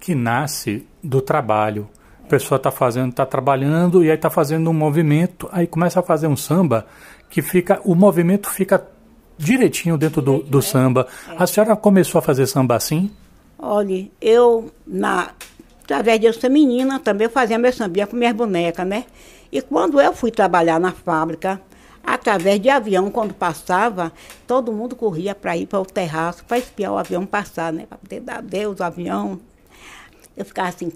que 0.01 0.15
nasce 0.15 0.87
do 1.05 1.21
trabalho. 1.21 1.89
A 2.25 2.29
pessoa 2.29 2.57
está 2.57 2.71
fazendo, 2.71 3.11
está 3.11 3.27
trabalhando 3.27 4.03
e 4.03 4.11
aí 4.11 4.17
está 4.17 4.31
fazendo 4.31 4.71
um 4.71 4.73
movimento, 4.73 5.49
aí 5.53 5.67
começa 5.67 6.01
a 6.01 6.03
fazer 6.03 6.27
um 6.27 6.37
samba 6.37 6.87
que 7.29 7.43
fica, 7.43 7.81
o 7.85 7.95
movimento 7.95 8.49
fica 8.49 8.96
direitinho 9.39 9.97
dentro 9.97 10.23
do, 10.23 10.39
do 10.39 10.63
samba. 10.63 11.07
É. 11.29 11.37
A 11.39 11.47
senhora 11.47 11.77
começou 11.77 12.19
a 12.19 12.23
fazer 12.23 12.47
samba 12.47 12.77
assim? 12.77 13.11
Olha, 13.59 14.09
eu, 14.21 14.71
na, 14.87 15.31
através 15.83 16.21
de 16.21 16.27
eu 16.27 16.33
ser 16.33 16.49
menina, 16.49 16.99
também 16.99 17.29
fazia 17.29 17.59
meu 17.59 17.73
sambinha 17.73 18.07
com 18.07 18.17
minhas 18.17 18.35
bonecas, 18.35 18.87
né? 18.87 19.05
E 19.51 19.63
quando 19.63 20.01
eu 20.01 20.13
fui 20.13 20.31
trabalhar 20.31 20.79
na 20.79 20.93
fábrica, 20.93 21.61
através 22.05 22.61
de 22.61 22.69
avião, 22.69 23.11
quando 23.11 23.35
passava, 23.35 24.13
todo 24.47 24.73
mundo 24.73 24.95
corria 24.95 25.35
para 25.35 25.57
ir 25.57 25.67
para 25.67 25.81
o 25.81 25.87
terraço, 25.87 26.45
para 26.45 26.59
espiar 26.59 26.93
o 26.93 26.99
avião 26.99 27.25
passar, 27.25 27.73
né? 27.73 27.87
Para 27.89 27.99
poder 27.99 28.21
dar 28.21 28.43
Deus 28.43 28.79
o 28.81 28.85
avião. 28.85 29.41
Eu 30.37 30.45
ficava 30.45 30.69
assim, 30.69 30.93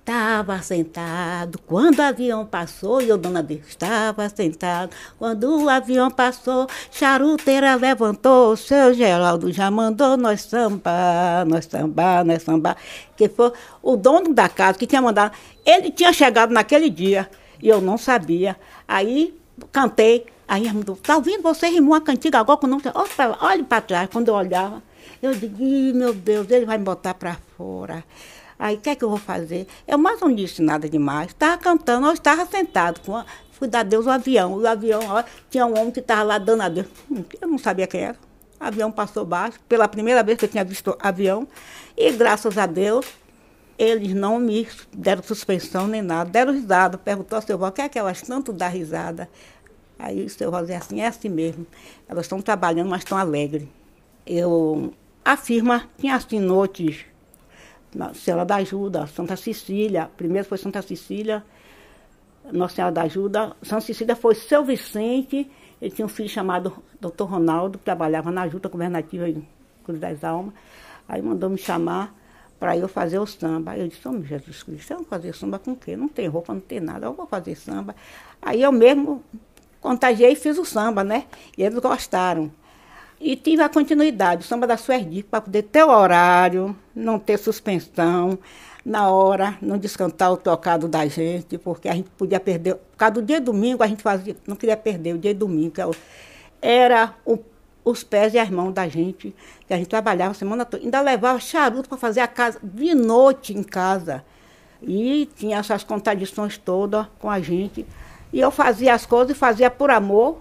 Estava 0.00 0.60
sentado 0.62 1.58
quando 1.66 1.98
o 1.98 2.02
avião 2.02 2.44
passou, 2.44 3.00
e 3.02 3.08
eu, 3.08 3.18
dona 3.18 3.42
Deus, 3.42 3.68
estava 3.68 4.28
sentado. 4.28 4.90
Quando 5.18 5.62
o 5.64 5.68
avião 5.68 6.10
passou, 6.10 6.66
charuteira 6.90 7.74
levantou, 7.76 8.56
seu 8.56 8.94
Geraldo 8.94 9.52
já 9.52 9.70
mandou 9.70 10.16
nós 10.16 10.40
sambar, 10.40 11.46
nós 11.46 11.66
sambar, 11.66 12.24
nós 12.24 12.42
sambar. 12.42 12.76
Que 13.14 13.28
foi 13.28 13.52
o 13.82 13.94
dono 13.94 14.32
da 14.32 14.48
casa 14.48 14.78
que 14.78 14.86
tinha 14.86 15.02
mandado. 15.02 15.36
Ele 15.64 15.90
tinha 15.90 16.12
chegado 16.12 16.50
naquele 16.50 16.88
dia 16.90 17.30
e 17.62 17.68
eu 17.68 17.80
não 17.80 17.98
sabia. 17.98 18.56
Aí 18.88 19.38
cantei, 19.70 20.26
aí 20.48 20.62
ele 20.62 20.72
mandou, 20.72 20.96
tá 20.96 21.16
ouvindo? 21.16 21.42
Você 21.42 21.68
rimou 21.68 21.94
a 21.94 22.00
cantiga 22.00 22.40
agora 22.40 22.58
com 22.58 22.66
não. 22.66 22.80
Olha 23.40 23.64
para 23.64 23.80
trás, 23.82 24.08
quando 24.10 24.28
eu 24.28 24.34
olhava. 24.34 24.82
Eu 25.22 25.34
digo, 25.34 25.62
meu 25.94 26.14
Deus, 26.14 26.50
ele 26.50 26.64
vai 26.64 26.78
me 26.78 26.84
botar 26.84 27.12
para 27.14 27.36
fora. 27.56 28.02
Aí, 28.60 28.76
o 28.76 28.78
que 28.78 28.90
é 28.90 28.94
que 28.94 29.02
eu 29.02 29.08
vou 29.08 29.18
fazer? 29.18 29.66
Eu 29.88 29.96
mais 29.96 30.20
não 30.20 30.30
disse 30.34 30.60
nada 30.60 30.86
demais. 30.86 31.28
Estava 31.28 31.56
cantando, 31.56 32.06
eu 32.06 32.12
estava 32.12 32.44
sentado. 32.44 33.00
Com 33.00 33.16
a, 33.16 33.24
fui 33.52 33.66
dar 33.66 33.82
Deus 33.82 34.04
o 34.04 34.10
avião. 34.10 34.52
O 34.52 34.66
avião, 34.66 35.00
ó, 35.08 35.24
tinha 35.48 35.64
um 35.64 35.72
homem 35.78 35.90
que 35.90 36.00
estava 36.00 36.22
lá 36.22 36.36
dando 36.36 36.60
a 36.60 36.68
Deus. 36.68 36.86
Hum, 37.10 37.24
eu 37.40 37.48
não 37.48 37.56
sabia 37.56 37.86
quem 37.86 38.02
era. 38.02 38.18
O 38.60 38.64
avião 38.64 38.92
passou 38.92 39.24
baixo, 39.24 39.58
pela 39.66 39.88
primeira 39.88 40.22
vez 40.22 40.38
que 40.38 40.44
eu 40.44 40.48
tinha 40.48 40.62
visto 40.62 40.94
avião. 41.00 41.48
E 41.96 42.12
graças 42.12 42.58
a 42.58 42.66
Deus, 42.66 43.06
eles 43.78 44.12
não 44.12 44.38
me 44.38 44.68
deram 44.92 45.22
suspensão 45.22 45.86
nem 45.86 46.02
nada. 46.02 46.28
Deram 46.28 46.52
risada. 46.52 46.98
Perguntou 46.98 47.36
ao 47.36 47.42
seu 47.42 47.56
avô, 47.56 47.66
o 47.66 47.72
que 47.72 47.80
é 47.80 47.88
que 47.88 47.98
elas 47.98 48.20
tanto 48.20 48.52
dão 48.52 48.68
risada? 48.68 49.26
Aí 49.98 50.22
o 50.22 50.28
seu 50.28 50.54
avô 50.54 50.66
disse 50.66 50.76
assim, 50.76 51.00
é 51.00 51.06
assim 51.06 51.30
mesmo. 51.30 51.66
Elas 52.06 52.26
estão 52.26 52.42
trabalhando, 52.42 52.90
mas 52.90 53.00
estão 53.00 53.16
alegres. 53.16 53.66
Eu, 54.26 54.92
firma 55.38 55.88
tinha 55.98 56.14
assim 56.14 56.38
noites 56.38 57.06
na 57.94 58.14
Senhora 58.14 58.44
da 58.44 58.56
Ajuda, 58.56 59.06
Santa 59.06 59.36
Cecília. 59.36 60.10
Primeiro 60.16 60.46
foi 60.46 60.58
Santa 60.58 60.82
Cecília, 60.82 61.44
Nossa 62.52 62.76
Senhora 62.76 62.92
da 62.92 63.02
Ajuda. 63.02 63.56
Santa 63.62 63.82
Cecília 63.82 64.16
foi 64.16 64.34
seu 64.34 64.64
Vicente. 64.64 65.50
Ele 65.80 65.90
tinha 65.90 66.06
um 66.06 66.08
filho 66.08 66.28
chamado 66.28 66.82
Dr. 67.00 67.24
Ronaldo, 67.24 67.78
que 67.78 67.84
trabalhava 67.84 68.30
na 68.30 68.46
Junta 68.48 68.68
Governativa 68.68 69.28
em 69.28 69.46
Cruz 69.84 69.98
das 69.98 70.22
Almas. 70.22 70.54
Aí 71.08 71.20
mandou 71.22 71.50
me 71.50 71.58
chamar 71.58 72.14
para 72.60 72.76
eu 72.76 72.86
fazer 72.86 73.18
o 73.18 73.26
samba. 73.26 73.72
Aí 73.72 73.80
eu 73.80 73.88
disse, 73.88 74.06
oh, 74.06 74.22
Jesus 74.22 74.62
Cristo, 74.62 74.92
eu 74.92 74.96
vou 74.98 75.06
fazer 75.06 75.34
samba 75.34 75.58
com 75.58 75.72
o 75.72 75.76
quê? 75.76 75.96
Não 75.96 76.08
tem 76.08 76.28
roupa, 76.28 76.52
não 76.52 76.60
tem 76.60 76.78
nada, 76.78 77.06
eu 77.06 77.14
vou 77.14 77.26
fazer 77.26 77.56
samba. 77.56 77.96
Aí 78.40 78.60
eu 78.60 78.70
mesmo 78.70 79.24
contagiei 79.80 80.32
e 80.32 80.36
fiz 80.36 80.58
o 80.58 80.64
samba, 80.64 81.02
né? 81.02 81.24
E 81.56 81.62
eles 81.62 81.78
gostaram. 81.78 82.52
E 83.18 83.34
tive 83.36 83.62
a 83.62 83.68
continuidade, 83.68 84.42
o 84.42 84.46
samba 84.46 84.66
da 84.66 84.76
Suerdic, 84.76 85.28
para 85.28 85.40
poder 85.40 85.62
ter 85.64 85.82
o 85.84 85.90
horário, 85.90 86.76
não 87.00 87.18
ter 87.18 87.38
suspensão, 87.38 88.38
na 88.84 89.10
hora, 89.10 89.58
não 89.60 89.78
descantar 89.78 90.32
o 90.32 90.36
tocado 90.36 90.88
da 90.88 91.06
gente, 91.06 91.58
porque 91.58 91.88
a 91.88 91.94
gente 91.94 92.10
podia 92.10 92.40
perder. 92.40 92.74
Por 92.76 92.96
causa 92.96 93.14
do 93.14 93.22
dia 93.22 93.40
domingo, 93.40 93.82
a 93.82 93.86
gente 93.86 94.02
fazia, 94.02 94.36
não 94.46 94.56
queria 94.56 94.76
perder 94.76 95.14
o 95.14 95.18
dia 95.18 95.34
domingo, 95.34 95.72
que 95.72 95.80
é 95.80 95.86
era 96.62 97.14
o, 97.24 97.38
os 97.84 98.02
pés 98.02 98.34
e 98.34 98.38
as 98.38 98.50
mãos 98.50 98.72
da 98.72 98.88
gente, 98.88 99.34
que 99.66 99.72
a 99.72 99.76
gente 99.76 99.88
trabalhava 99.88 100.32
a 100.32 100.34
semana 100.34 100.64
toda. 100.64 100.82
Ainda 100.82 101.00
levava 101.00 101.38
charuto 101.40 101.88
para 101.88 101.98
fazer 101.98 102.20
a 102.20 102.28
casa 102.28 102.58
de 102.62 102.94
noite 102.94 103.56
em 103.56 103.62
casa. 103.62 104.24
E 104.82 105.28
tinha 105.36 105.58
essas 105.58 105.84
contradições 105.84 106.56
todas 106.56 107.06
com 107.18 107.30
a 107.30 107.40
gente. 107.40 107.86
E 108.32 108.40
eu 108.40 108.50
fazia 108.50 108.94
as 108.94 109.04
coisas 109.04 109.36
e 109.36 109.38
fazia 109.38 109.70
por 109.70 109.90
amor 109.90 110.38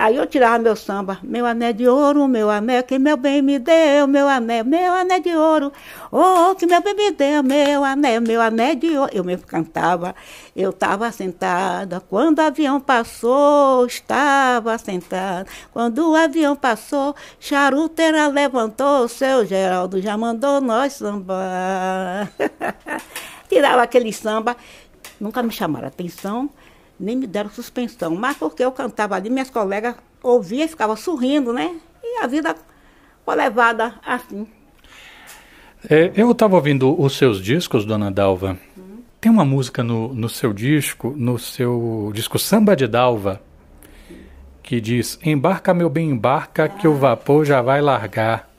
Aí 0.00 0.16
eu 0.16 0.26
tirava 0.26 0.58
meu 0.58 0.74
samba, 0.74 1.18
meu 1.22 1.44
anel 1.44 1.74
de 1.74 1.86
ouro, 1.86 2.26
meu 2.26 2.48
anel 2.48 2.82
que 2.82 2.98
meu 2.98 3.18
bem 3.18 3.42
me 3.42 3.58
deu, 3.58 4.06
meu 4.06 4.26
anel, 4.26 4.64
meu 4.64 4.94
anel 4.94 5.20
de 5.20 5.36
ouro, 5.36 5.70
oh, 6.10 6.54
que 6.54 6.66
meu 6.66 6.80
bem 6.82 6.94
me 6.94 7.10
deu, 7.10 7.42
meu 7.42 7.84
anel, 7.84 8.22
meu 8.22 8.40
anel 8.40 8.74
de 8.76 8.96
ouro. 8.96 9.10
Eu 9.12 9.22
mesmo 9.22 9.46
cantava, 9.46 10.14
eu 10.56 10.70
estava 10.70 11.12
sentada, 11.12 12.00
quando 12.00 12.38
o 12.38 12.40
avião 12.40 12.80
passou, 12.80 13.84
estava 13.84 14.78
sentada, 14.78 15.46
quando 15.70 16.12
o 16.12 16.16
avião 16.16 16.56
passou, 16.56 17.14
charuteira 17.38 18.26
levantou, 18.28 19.06
seu 19.06 19.44
Geraldo 19.44 20.00
já 20.00 20.16
mandou 20.16 20.62
nós 20.62 20.94
sambar. 20.94 22.32
Tirava 23.50 23.82
aquele 23.82 24.14
samba, 24.14 24.56
nunca 25.20 25.42
me 25.42 25.52
chamaram 25.52 25.88
atenção, 25.88 26.48
nem 27.00 27.16
me 27.16 27.26
deram 27.26 27.50
suspensão. 27.50 28.14
Mas 28.14 28.36
porque 28.36 28.62
eu 28.62 28.70
cantava 28.70 29.16
ali, 29.16 29.30
minhas 29.30 29.50
colegas 29.50 29.94
ouviam 30.22 30.64
e 30.64 30.68
ficavam 30.68 30.96
sorrindo, 30.96 31.52
né? 31.52 31.74
E 32.04 32.22
a 32.22 32.26
vida 32.26 32.54
foi 33.24 33.34
levada 33.34 33.94
assim. 34.04 34.46
É, 35.88 36.12
eu 36.14 36.30
estava 36.30 36.56
ouvindo 36.56 37.00
os 37.00 37.16
seus 37.16 37.42
discos, 37.42 37.86
dona 37.86 38.10
Dalva. 38.10 38.58
Hum. 38.76 38.98
Tem 39.18 39.32
uma 39.32 39.44
música 39.44 39.82
no, 39.82 40.12
no 40.12 40.28
seu 40.28 40.52
disco, 40.52 41.14
no 41.16 41.38
seu 41.38 42.10
disco 42.14 42.38
Samba 42.38 42.76
de 42.76 42.86
Dalva, 42.86 43.40
que 44.62 44.80
diz: 44.80 45.18
Embarca, 45.24 45.72
meu 45.72 45.88
bem, 45.88 46.10
embarca, 46.10 46.68
que 46.68 46.86
o 46.86 46.94
vapor 46.94 47.46
já 47.46 47.62
vai 47.62 47.80
largar. 47.80 48.49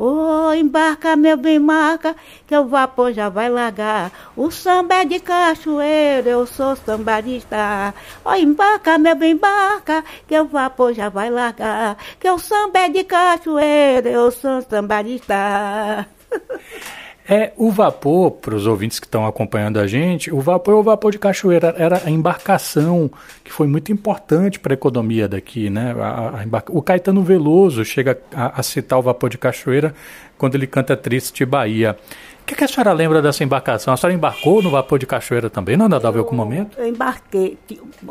Ô, 0.00 0.50
oh, 0.50 0.54
embarca, 0.54 1.16
meu 1.16 1.36
bem, 1.36 1.58
marca, 1.58 2.14
que 2.46 2.56
o 2.56 2.68
vapor 2.68 3.12
já 3.12 3.28
vai 3.28 3.50
largar. 3.50 4.12
O 4.36 4.48
samba 4.48 4.94
é 4.94 5.04
de 5.04 5.18
cachoeira, 5.18 6.30
eu 6.30 6.46
sou 6.46 6.76
sambarista. 6.76 7.92
Ô, 8.24 8.28
oh, 8.30 8.34
embarca, 8.34 8.96
meu 8.96 9.16
bem, 9.16 9.32
embarca, 9.32 10.04
que 10.28 10.38
o 10.38 10.44
vapor 10.46 10.94
já 10.94 11.08
vai 11.08 11.30
largar. 11.30 11.96
Que 12.20 12.30
o 12.30 12.38
samba 12.38 12.78
é 12.78 12.88
de 12.88 13.02
cachoeira, 13.02 14.08
eu 14.08 14.30
sou 14.30 14.62
sambarista. 14.62 16.06
É, 17.30 17.52
o 17.58 17.70
vapor, 17.70 18.30
para 18.30 18.54
os 18.54 18.66
ouvintes 18.66 18.98
que 18.98 19.04
estão 19.04 19.26
acompanhando 19.26 19.78
a 19.78 19.86
gente, 19.86 20.32
o 20.32 20.40
vapor 20.40 20.72
é 20.72 20.76
o 20.78 20.82
vapor 20.82 21.12
de 21.12 21.18
cachoeira, 21.18 21.74
era 21.76 22.00
a 22.06 22.10
embarcação 22.10 23.10
que 23.44 23.52
foi 23.52 23.66
muito 23.66 23.92
importante 23.92 24.58
para 24.58 24.72
a 24.72 24.76
economia 24.76 25.28
daqui, 25.28 25.68
né? 25.68 25.94
A, 26.00 26.38
a 26.38 26.44
embarca... 26.44 26.72
O 26.72 26.80
Caetano 26.80 27.22
Veloso 27.22 27.84
chega 27.84 28.18
a, 28.34 28.58
a, 28.58 28.62
citar 28.62 28.98
o 28.98 29.02
vapor 29.02 29.28
de 29.28 29.36
cachoeira 29.36 29.94
quando 30.38 30.54
ele 30.54 30.66
canta 30.66 30.96
Triste 30.96 31.44
Bahia. 31.44 31.98
que, 32.46 32.54
que 32.54 32.64
a 32.64 32.68
senhora 32.68 32.94
lembra 32.94 33.20
dessa 33.20 33.44
embarcação? 33.44 33.92
A 33.92 33.96
senhora 33.98 34.14
embarcou 34.14 34.62
no 34.62 34.70
vapor 34.70 34.98
de 34.98 35.04
Cachoeira 35.04 35.50
também, 35.50 35.76
não 35.76 35.84
andava 35.84 36.16
em 36.16 36.20
algum 36.20 36.34
momento? 36.34 36.78
Eu 36.78 36.88
embarquei. 36.88 37.58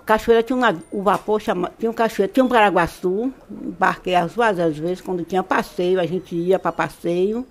Cachoeira 0.06 0.44
tinha 0.44 0.56
uma, 0.56 0.76
o 0.92 1.02
vapor 1.02 1.42
chama, 1.42 1.72
tinha 1.80 1.90
um 1.90 1.94
Cachoeira, 1.94 2.32
tinha 2.32 2.44
um 2.44 2.48
Paraguaçu, 2.48 3.34
embarquei 3.50 4.14
as 4.14 4.36
várias 4.36 4.78
vezes, 4.78 5.02
quando 5.02 5.24
tinha 5.26 5.42
passeio, 5.42 6.00
a 6.00 6.06
gente 6.06 6.36
ia 6.36 6.60
para 6.60 6.72
passeio. 6.72 7.48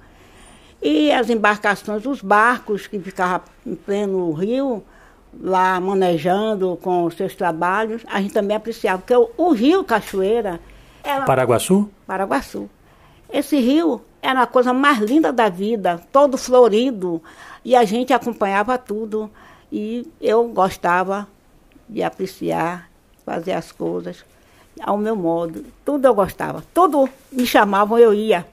E 0.81 1.11
as 1.11 1.31
embarcações, 1.31 2.05
os 2.07 2.21
barcos 2.21 2.87
que 2.87 2.99
ficavam 2.99 3.47
em 3.65 3.75
pleno 3.75 4.33
rio, 4.33 4.85
lá 5.41 5.81
manejando 5.81 6.79
com 6.83 7.05
os 7.05 7.15
seus 7.15 7.35
trabalhos, 7.35 8.03
a 8.07 8.21
gente 8.21 8.35
também 8.35 8.57
apreciava, 8.57 8.99
porque 8.99 9.15
o, 9.15 9.31
o 9.37 9.53
rio 9.53 9.85
Cachoeira 9.85 10.61
era. 11.03 11.25
Paraguaçu? 11.25 11.91
Paraguaçu. 12.07 12.69
Esse 13.33 13.59
rio 13.59 14.01
era 14.23 14.43
a 14.43 14.47
coisa 14.47 14.73
mais 14.73 14.99
linda 14.99 15.33
da 15.33 15.49
vida, 15.49 16.01
todo 16.13 16.39
florido, 16.39 17.23
e 17.65 17.75
a 17.75 17.85
gente 17.85 18.13
acompanhava 18.13 18.79
tudo. 18.79 19.31
E 19.71 20.07
eu 20.21 20.49
gostava 20.49 21.27
de 21.89 22.03
apreciar, 22.03 22.89
fazer 23.25 23.53
as 23.53 23.73
coisas 23.73 24.25
ao 24.81 24.97
meu 24.97 25.17
modo. 25.17 25.65
Tudo 25.85 26.07
eu 26.07 26.15
gostava. 26.15 26.63
Tudo 26.73 27.09
me 27.33 27.47
chamavam, 27.47 27.99
eu 27.99 28.15
ia. 28.15 28.47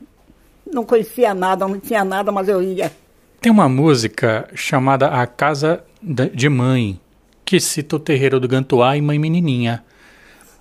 Não 0.74 0.84
conhecia 0.84 1.34
nada, 1.34 1.68
não 1.68 1.80
tinha 1.80 2.04
nada, 2.04 2.32
mas 2.32 2.50
eu 2.50 2.62
ia. 2.62 2.92
Tem 3.40 3.52
uma 3.52 3.70
música 3.70 4.50
chamada 4.56 5.08
A 5.08 5.28
Casa 5.28 5.84
de 6.02 6.50
Mãe, 6.50 7.00
que 7.46 7.60
cita 7.60 7.96
o 7.98 8.00
terreiro 8.00 8.40
do 8.40 8.48
Gantuá 8.48 8.98
e 8.98 9.02
Mãe 9.02 9.20
Menininha. 9.20 9.84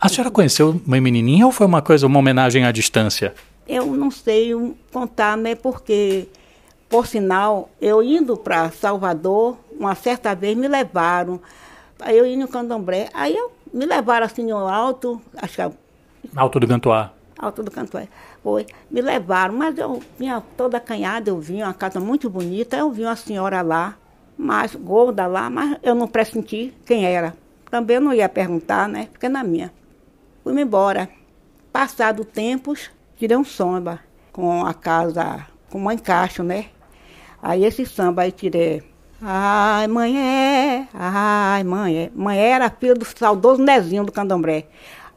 A 0.01 0.09
senhora 0.09 0.31
conheceu 0.31 0.81
Mãe 0.85 1.01
Menininha 1.01 1.47
ou 1.47 1.53
foi 1.53 1.67
uma 1.67 1.81
coisa, 1.81 2.07
uma 2.07 2.19
homenagem 2.19 2.65
à 2.67 2.73
distância? 2.73 3.35
Eu 3.67 3.87
não 3.87 4.11
sei 4.11 4.53
contar, 4.93 5.37
né? 5.37 5.55
Porque, 5.55 6.29
por 6.89 7.07
sinal, 7.07 7.71
eu 7.81 8.03
indo 8.03 8.37
para 8.37 8.71
Salvador, 8.71 9.57
uma 9.79 9.95
certa 9.95 10.35
vez 10.35 10.57
me 10.57 10.69
levaram. 10.69 11.41
Aí 12.01 12.19
eu 12.19 12.27
ia 12.27 12.37
no 12.37 12.49
candomblé, 12.49 13.09
aí 13.15 13.35
eu, 13.35 13.53
me 13.73 13.87
levaram 13.87 14.27
assim 14.27 14.45
no 14.45 14.57
alto, 14.57 15.23
acho 15.37 15.55
que... 15.55 15.77
Alto 16.37 16.59
do 16.59 16.67
Cantuá. 16.67 17.13
Alto 17.39 17.63
do 17.63 17.71
Cantuá. 17.71 18.03
Foi, 18.43 18.67
me 18.91 19.01
levaram, 19.01 19.55
mas 19.55 19.79
eu 19.79 20.03
vinha 20.19 20.43
toda 20.57 20.77
acanhada, 20.77 21.31
eu 21.31 21.39
vi 21.39 21.63
uma 21.63 21.73
casa 21.73 22.01
muito 22.01 22.29
bonita, 22.29 22.77
eu 22.77 22.91
vi 22.91 23.03
uma 23.05 23.15
senhora 23.15 23.63
lá, 23.63 23.97
mais 24.37 24.75
gorda 24.75 25.27
lá, 25.27 25.49
mas 25.49 25.79
eu 25.83 25.95
não 25.95 26.09
pressenti 26.09 26.75
quem 26.85 27.05
era. 27.05 27.37
Também 27.71 27.97
eu 27.97 28.03
não 28.03 28.13
ia 28.13 28.29
perguntar, 28.29 28.89
né? 28.89 29.09
Fiquei 29.13 29.29
na 29.29 29.45
minha. 29.45 29.73
Fui-me 30.43 30.63
embora. 30.63 31.09
Passado 31.73 32.25
tempos, 32.25 32.91
tirei 33.17 33.37
um 33.37 33.45
samba 33.45 34.01
com 34.33 34.67
a 34.67 34.75
casa, 34.75 35.47
com 35.71 35.81
um 35.81 35.91
encaixo, 35.91 36.43
né? 36.43 36.67
Aí 37.41 37.65
esse 37.65 37.87
samba 37.87 38.23
aí 38.23 38.33
tirei. 38.33 38.83
Ai, 39.23 39.87
mãe 39.87 40.19
é, 40.19 40.89
ai, 40.93 41.63
mãe 41.63 41.97
é. 41.97 42.11
Mãe 42.13 42.39
era 42.39 42.69
filha 42.69 42.95
do 42.95 43.05
saudoso 43.05 43.63
Nezinho 43.63 44.05
do 44.05 44.11
Candomblé. 44.11 44.67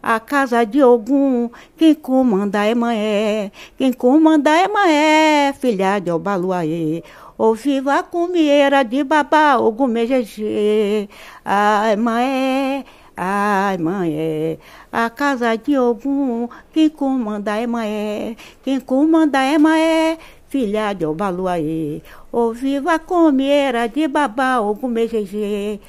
A 0.07 0.19
casa 0.19 0.63
de 0.63 0.79
algum, 0.81 1.49
quem 1.75 1.95
comanda 1.95 2.63
é 2.63 2.75
mãe 2.75 2.95
é, 2.95 3.51
quem 3.75 3.91
comanda 3.91 4.51
é 4.51 4.67
mãe 4.67 4.91
é, 4.93 5.53
filha 5.53 5.97
de 5.97 6.11
Obaluaê. 6.11 7.01
Ou 7.35 7.55
viva 7.55 7.95
a 7.95 8.03
comieira 8.03 8.83
de 8.83 9.03
babá, 9.03 9.57
o 9.57 9.71
gumejejê. 9.71 11.09
Ai, 11.43 11.95
mãe 11.95 12.23
é, 12.23 12.85
Ai, 13.17 13.79
mãe, 13.79 14.13
é 14.15 14.57
a 14.91 15.09
casa 15.09 15.55
de 15.55 15.73
algum, 15.75 16.47
quem 16.71 16.87
comanda 16.87 17.55
é 17.55 17.65
mãe, 17.65 18.37
quem 18.63 18.79
comanda 18.79 19.41
é 19.41 19.57
mãe, 19.57 20.19
filha 20.49 20.93
de 20.93 21.05
Obaluaê. 21.05 22.01
Ou 22.31 22.53
viva 22.53 22.93
a 22.93 22.99
comieira 22.99 23.87
de 23.89 24.07
babá, 24.07 24.59
ou 24.59 24.75
gumejejê. 24.75 25.79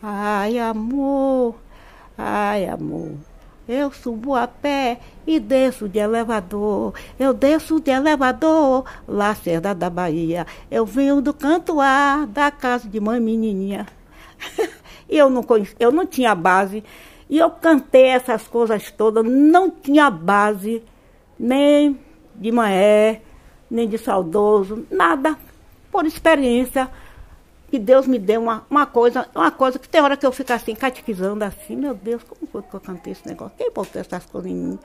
Ai, 0.00 0.60
amor, 0.60 1.56
ai, 2.16 2.66
amor. 2.66 3.33
Eu 3.66 3.90
subo 3.90 4.34
a 4.34 4.46
pé 4.46 5.00
e 5.26 5.40
desço 5.40 5.88
de 5.88 5.98
elevador. 5.98 6.92
Eu 7.18 7.32
desço 7.32 7.80
de 7.80 7.90
elevador, 7.90 8.84
Lacerda 9.08 9.74
da 9.74 9.88
Bahia. 9.88 10.46
Eu 10.70 10.84
venho 10.84 11.22
do 11.22 11.32
canto 11.32 11.80
A 11.80 12.26
da 12.28 12.50
casa 12.50 12.88
de 12.88 13.00
mãe 13.00 13.18
menininha. 13.20 13.86
Eu 15.06 15.28
não, 15.28 15.44
eu 15.78 15.92
não 15.92 16.06
tinha 16.06 16.34
base. 16.34 16.82
E 17.28 17.38
eu 17.38 17.50
cantei 17.50 18.06
essas 18.06 18.48
coisas 18.48 18.90
todas, 18.90 19.24
não 19.24 19.70
tinha 19.70 20.10
base, 20.10 20.82
nem 21.38 22.00
de 22.34 22.50
maé, 22.50 23.20
nem 23.70 23.86
de 23.86 23.98
saudoso, 23.98 24.86
nada. 24.90 25.36
Por 25.92 26.06
experiência, 26.06 26.90
que 27.70 27.78
Deus 27.78 28.06
me 28.06 28.18
deu 28.18 28.42
uma, 28.42 28.64
uma 28.70 28.86
coisa, 28.86 29.26
uma 29.34 29.50
coisa 29.50 29.78
que 29.78 29.88
tem 29.88 30.00
hora 30.00 30.16
que 30.16 30.24
eu 30.24 30.32
fico 30.32 30.52
assim, 30.52 30.74
catequizando 30.74 31.44
assim, 31.44 31.76
meu 31.76 31.94
Deus, 31.94 32.22
como 32.22 32.50
foi 32.50 32.62
que 32.62 32.74
eu 32.74 32.80
cantei 32.80 33.12
esse 33.12 33.26
negócio? 33.26 33.54
Quem 33.56 33.70
botou 33.70 34.00
essas 34.00 34.24
coisas 34.26 34.50
em 34.50 34.54
mim? 34.54 34.78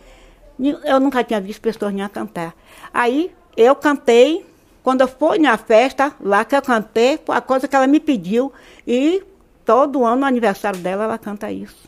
Eu 0.84 1.00
nunca 1.00 1.24
tinha 1.24 1.40
visto 1.40 1.62
pessoas 1.62 1.94
nem 1.94 2.04
a 2.04 2.10
cantar. 2.10 2.54
Aí 2.94 3.32
eu 3.56 3.76
cantei, 3.76 4.46
quando 4.84 5.02
eu 5.02 5.08
fui 5.08 5.40
na 5.40 5.58
festa, 5.58 6.14
lá 6.20 6.44
que 6.44 6.56
eu 6.56 6.62
cantei, 6.62 7.20
foi 7.26 7.36
a 7.36 7.42
coisa 7.42 7.68
que 7.68 7.76
ela 7.76 7.88
me 7.88 8.00
pediu. 8.00 8.52
E 8.86 9.24
todo 9.64 10.04
ano, 10.04 10.22
no 10.22 10.26
aniversário 10.26 10.80
dela, 10.80 11.06
ela 11.06 11.18
canta 11.18 11.52
isso. 11.52 11.88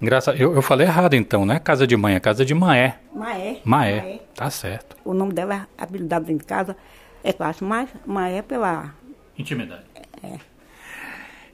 Engraçado. 0.00 0.38
Eu, 0.38 0.54
eu 0.54 0.62
falei 0.62 0.86
errado 0.86 1.14
então, 1.14 1.44
não 1.44 1.54
é 1.54 1.58
casa 1.58 1.86
de 1.86 1.96
mãe, 1.96 2.14
é 2.14 2.20
casa 2.20 2.44
de 2.44 2.54
Maé. 2.54 2.98
Maé. 3.14 3.60
Maé. 3.64 4.00
Maé. 4.00 4.20
Tá 4.34 4.48
certo. 4.48 4.96
O 5.04 5.12
nome 5.12 5.32
dela 5.32 5.68
é 5.76 5.82
habilidade 5.82 6.24
dentro 6.24 6.40
de 6.40 6.48
casa. 6.48 6.76
É 7.22 7.32
fácil, 7.32 7.66
mas 7.66 7.90
Maé 8.06 8.40
pela... 8.40 8.94
Intimidade. 9.38 9.89
É. 10.22 10.50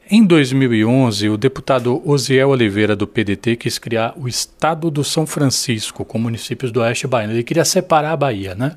Em 0.09 0.24
2011, 0.24 1.29
o 1.29 1.37
deputado 1.37 2.00
Osiel 2.09 2.50
Oliveira, 2.50 2.94
do 2.94 3.07
PDT, 3.07 3.57
quis 3.57 3.79
criar 3.79 4.14
o 4.16 4.29
Estado 4.29 4.90
do 4.90 5.02
São 5.02 5.26
Francisco, 5.26 6.05
com 6.05 6.18
municípios 6.18 6.70
do 6.70 6.81
Oeste 6.81 7.07
Baiano. 7.07 7.33
Ele 7.33 7.42
queria 7.42 7.64
separar 7.64 8.12
a 8.12 8.16
Bahia, 8.16 8.55
né? 8.55 8.76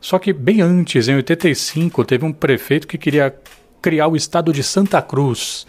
Só 0.00 0.18
que 0.18 0.34
bem 0.34 0.60
antes, 0.60 1.08
em 1.08 1.14
85, 1.16 2.04
teve 2.04 2.26
um 2.26 2.32
prefeito 2.32 2.86
que 2.86 2.98
queria 2.98 3.34
criar 3.80 4.08
o 4.08 4.16
Estado 4.16 4.52
de 4.52 4.62
Santa 4.62 5.00
Cruz 5.00 5.66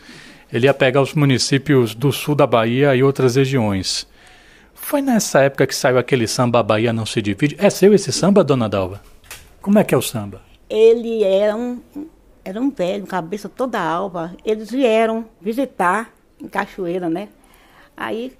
ele 0.51 0.67
ia 0.67 0.73
pegar 0.73 1.01
os 1.01 1.13
municípios 1.13 1.95
do 1.95 2.11
sul 2.11 2.35
da 2.35 2.47
Bahia 2.47 2.95
e 2.95 3.03
outras 3.03 3.35
regiões. 3.35 4.07
Foi 4.73 5.01
nessa 5.01 5.41
época 5.41 5.65
que 5.65 5.75
saiu 5.75 5.97
aquele 5.97 6.27
samba 6.27 6.61
Bahia 6.61 6.93
não 6.93 7.05
se 7.05 7.21
divide. 7.21 7.55
É 7.59 7.69
seu 7.69 7.93
esse 7.93 8.11
samba, 8.11 8.43
dona 8.43 8.69
Dalva? 8.69 9.01
Como 9.61 9.79
é 9.79 9.83
que 9.83 9.93
é 9.93 9.97
o 9.97 10.01
samba? 10.01 10.41
Ele 10.69 11.23
era 11.23 11.55
um, 11.55 11.81
era 12.45 12.61
um 12.61 12.69
velho, 12.69 13.07
cabeça 13.07 13.49
toda 13.49 13.81
alva. 13.81 14.35
Eles 14.45 14.69
vieram 14.69 15.25
visitar 15.41 16.13
em 16.39 16.47
Cachoeira, 16.47 17.09
né? 17.09 17.29
Aí 17.97 18.31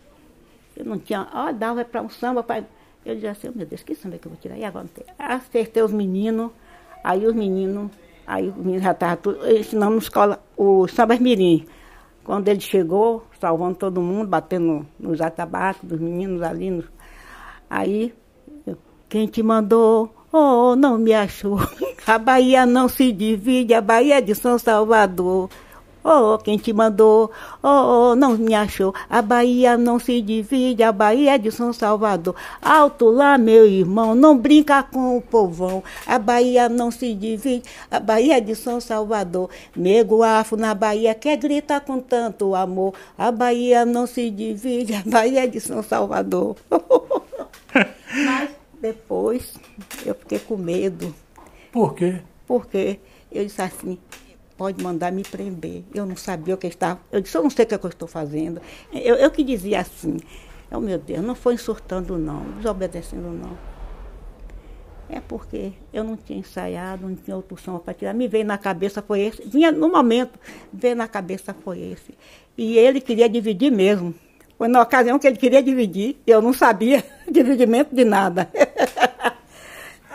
eu 0.78 0.86
não 0.86 1.00
tinha, 1.00 1.28
ó, 1.34 1.52
Dalva 1.52 1.82
é 1.82 1.84
para 1.84 2.04
um 2.04 2.10
samba. 2.10 2.44
Pra... 2.44 2.64
Eu 3.04 3.16
disse 3.16 3.28
assim, 3.28 3.50
oh, 3.50 3.58
meu 3.58 3.66
Deus, 3.66 3.82
que 3.82 3.96
samba 3.96 4.20
que 4.20 4.28
eu 4.28 4.32
vou 4.32 4.40
tirar? 4.40 4.58
E 4.58 4.64
agora 4.64 4.86
Acertei 5.18 5.82
os 5.82 5.92
meninos, 5.92 6.52
aí 7.04 7.26
os 7.26 7.34
meninos, 7.34 7.90
aí 8.28 8.48
os 8.50 8.56
meninos 8.56 8.84
já 8.84 8.92
estavam 8.92 9.18
ensinando 9.50 9.94
na 9.94 9.98
escola 9.98 10.44
o 10.56 10.88
samba 10.88 11.18
mirim. 11.18 11.66
Quando 12.24 12.48
ele 12.48 12.60
chegou, 12.60 13.26
salvando 13.40 13.76
todo 13.76 14.02
mundo, 14.02 14.28
batendo 14.28 14.86
nos 15.00 15.20
atabaques 15.20 15.84
dos 15.84 16.00
meninos 16.00 16.44
ali. 16.44 16.70
No... 16.70 16.84
Aí, 17.70 18.14
quem 19.10 19.28
te 19.28 19.42
mandou? 19.42 20.14
Oh, 20.32 20.76
não 20.76 20.98
me 20.98 21.14
achou. 21.14 21.58
A 22.06 22.18
Bahia 22.18 22.66
não 22.66 22.88
se 22.88 23.12
divide, 23.12 23.74
a 23.74 23.82
Bahia 23.82 24.18
é 24.18 24.22
de 24.22 24.36
São 24.36 24.58
Salvador. 24.60 25.50
Oh, 26.04 26.38
quem 26.38 26.56
te 26.56 26.72
mandou? 26.72 27.32
Oh, 27.64 28.12
oh, 28.12 28.16
não 28.16 28.38
me 28.38 28.54
achou. 28.54 28.94
A 29.10 29.24
Bahia 29.24 29.76
não 29.76 29.98
se 29.98 30.22
divide, 30.22 30.84
a 30.84 30.92
Bahia 30.92 31.34
é 31.34 31.38
de 31.40 31.52
São 31.52 31.74
Salvador. 31.74 32.36
Alto 32.62 33.10
lá, 33.10 33.40
meu 33.40 33.66
irmão, 33.66 34.14
não 34.14 34.38
brinca 34.38 34.84
com 34.84 35.18
o 35.18 35.22
povão. 35.22 35.84
A 36.06 36.20
Bahia 36.20 36.70
não 36.70 36.92
se 36.92 37.14
divide, 37.16 37.64
a 37.90 38.00
Bahia 38.00 38.38
é 38.38 38.42
de 38.42 38.54
São 38.54 38.80
Salvador. 38.80 39.50
Nego 39.76 40.22
afo 40.22 40.56
na 40.56 40.76
Bahia 40.76 41.16
que 41.16 41.36
grita 41.36 41.80
com 41.80 42.00
tanto 42.00 42.54
amor. 42.54 42.94
A 43.18 43.32
Bahia 43.32 43.84
não 43.84 44.06
se 44.06 44.30
divide, 44.30 44.94
a 44.94 45.02
Bahia 45.04 45.46
é 45.46 45.48
de 45.48 45.60
São 45.60 45.82
Salvador. 45.82 46.56
Mas 48.26 48.50
depois 48.82 49.54
eu 50.06 50.16
fiquei 50.16 50.40
com 50.40 50.58
medo. 50.58 51.14
Por 51.76 51.94
quê? 51.94 52.22
Porque 52.48 53.02
eu 53.30 53.44
disse 53.44 53.62
assim, 53.62 53.98
pode 54.58 54.82
mandar 54.82 55.12
me 55.12 55.24
prender. 55.24 55.84
Eu 55.94 56.06
não 56.06 56.16
sabia 56.16 56.56
o 56.56 56.58
que 56.58 56.68
estava. 56.68 57.02
Eu 57.12 57.20
disse, 57.20 57.36
eu 57.36 57.44
não 57.44 57.50
sei 57.50 57.66
o 57.66 57.68
que, 57.68 57.76
é 57.76 57.78
que 57.78 57.86
eu 57.86 57.90
estou 57.90 58.08
fazendo. 58.08 58.62
Eu, 58.94 59.16
eu 59.16 59.30
que 59.30 59.44
dizia 59.44 59.82
assim, 59.82 60.16
oh 60.72 60.80
meu 60.80 60.98
Deus, 60.98 61.22
não 61.22 61.36
foi 61.36 61.56
insultando 61.56 62.18
não, 62.18 62.50
desobedecendo 62.52 63.30
não. 63.30 63.58
É 65.10 65.20
porque 65.20 65.74
eu 65.92 66.06
não 66.06 66.16
tinha 66.16 66.40
ensaiado, 66.40 67.10
não 67.10 67.14
tinha 67.14 67.36
outro 67.36 67.58
som 67.58 67.78
para 67.78 67.94
tirar. 67.94 68.14
Me 68.14 68.30
veio 68.30 68.46
na 68.46 68.58
cabeça 68.58 69.02
foi 69.02 69.24
esse. 69.24 69.46
Vinha 69.46 69.70
no 69.70 69.92
momento, 69.92 70.40
veio 70.72 70.96
na 70.96 71.10
cabeça 71.10 71.54
foi 71.54 71.80
esse. 71.80 72.14
E 72.58 72.78
ele 72.78 73.02
queria 73.02 73.28
dividir 73.28 73.70
mesmo. 73.70 74.16
Foi 74.58 74.70
na 74.70 74.82
ocasião 74.82 75.20
que 75.20 75.28
ele 75.28 75.36
queria 75.36 75.62
dividir, 75.62 76.16
eu 76.26 76.42
não 76.42 76.54
sabia 76.54 77.04
dividimento 77.30 77.94
de 77.94 78.06
nada. 78.06 78.50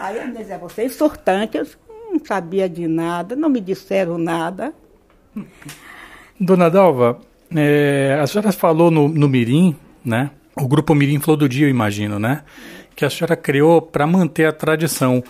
Aí 0.00 0.16
ele 0.16 0.32
dizia, 0.32 0.56
você 0.56 0.86
insultante. 0.86 1.58
Eu 1.58 1.64
disse, 1.64 1.76
hum, 1.88 2.14
não 2.14 2.24
sabia 2.24 2.66
de 2.68 2.88
nada, 2.88 3.36
não 3.36 3.50
me 3.50 3.60
disseram 3.60 4.16
nada. 4.16 4.72
Dona 6.40 6.70
Dalva, 6.70 7.20
é, 7.54 8.18
a 8.20 8.26
senhora 8.26 8.50
falou 8.50 8.90
no, 8.90 9.08
no 9.08 9.28
Mirim, 9.28 9.76
né? 10.02 10.30
O 10.56 10.66
grupo 10.66 10.94
Mirim 10.94 11.20
Flor 11.20 11.36
do 11.36 11.46
Dia, 11.46 11.66
eu 11.66 11.70
imagino, 11.70 12.18
né? 12.18 12.42
Que 12.96 13.04
a 13.04 13.10
senhora 13.10 13.36
criou 13.36 13.82
para 13.82 14.06
manter 14.06 14.46
a 14.46 14.52
tradição 14.52 15.22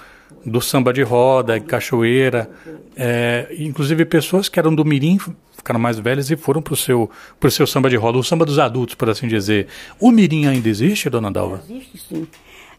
do 0.47 0.61
samba 0.61 0.93
de 0.93 1.03
roda 1.03 1.59
cachoeira. 1.59 2.49
É, 2.97 3.49
inclusive 3.59 4.05
pessoas 4.05 4.49
que 4.49 4.59
eram 4.59 4.73
do 4.73 4.85
Mirim 4.85 5.19
ficaram 5.51 5.81
mais 5.81 5.99
velhas 5.99 6.31
e 6.31 6.37
foram 6.37 6.63
para 6.63 6.75
o 6.75 6.77
seu, 6.77 7.11
pro 7.41 7.51
seu 7.51 7.67
samba 7.67 7.91
de 7.91 7.97
roda, 7.97 8.19
o 8.19 8.23
samba 8.23 8.47
dos 8.47 8.61
adultos, 8.61 8.95
por 8.95 9.11
assim 9.11 9.27
dizer. 9.27 9.67
O 9.99 10.13
Mirim 10.13 10.47
ainda 10.47 10.69
existe, 10.69 11.11
dona 11.11 11.31
Dalva? 11.31 11.61
Existe 11.69 11.99
sim. 11.99 12.29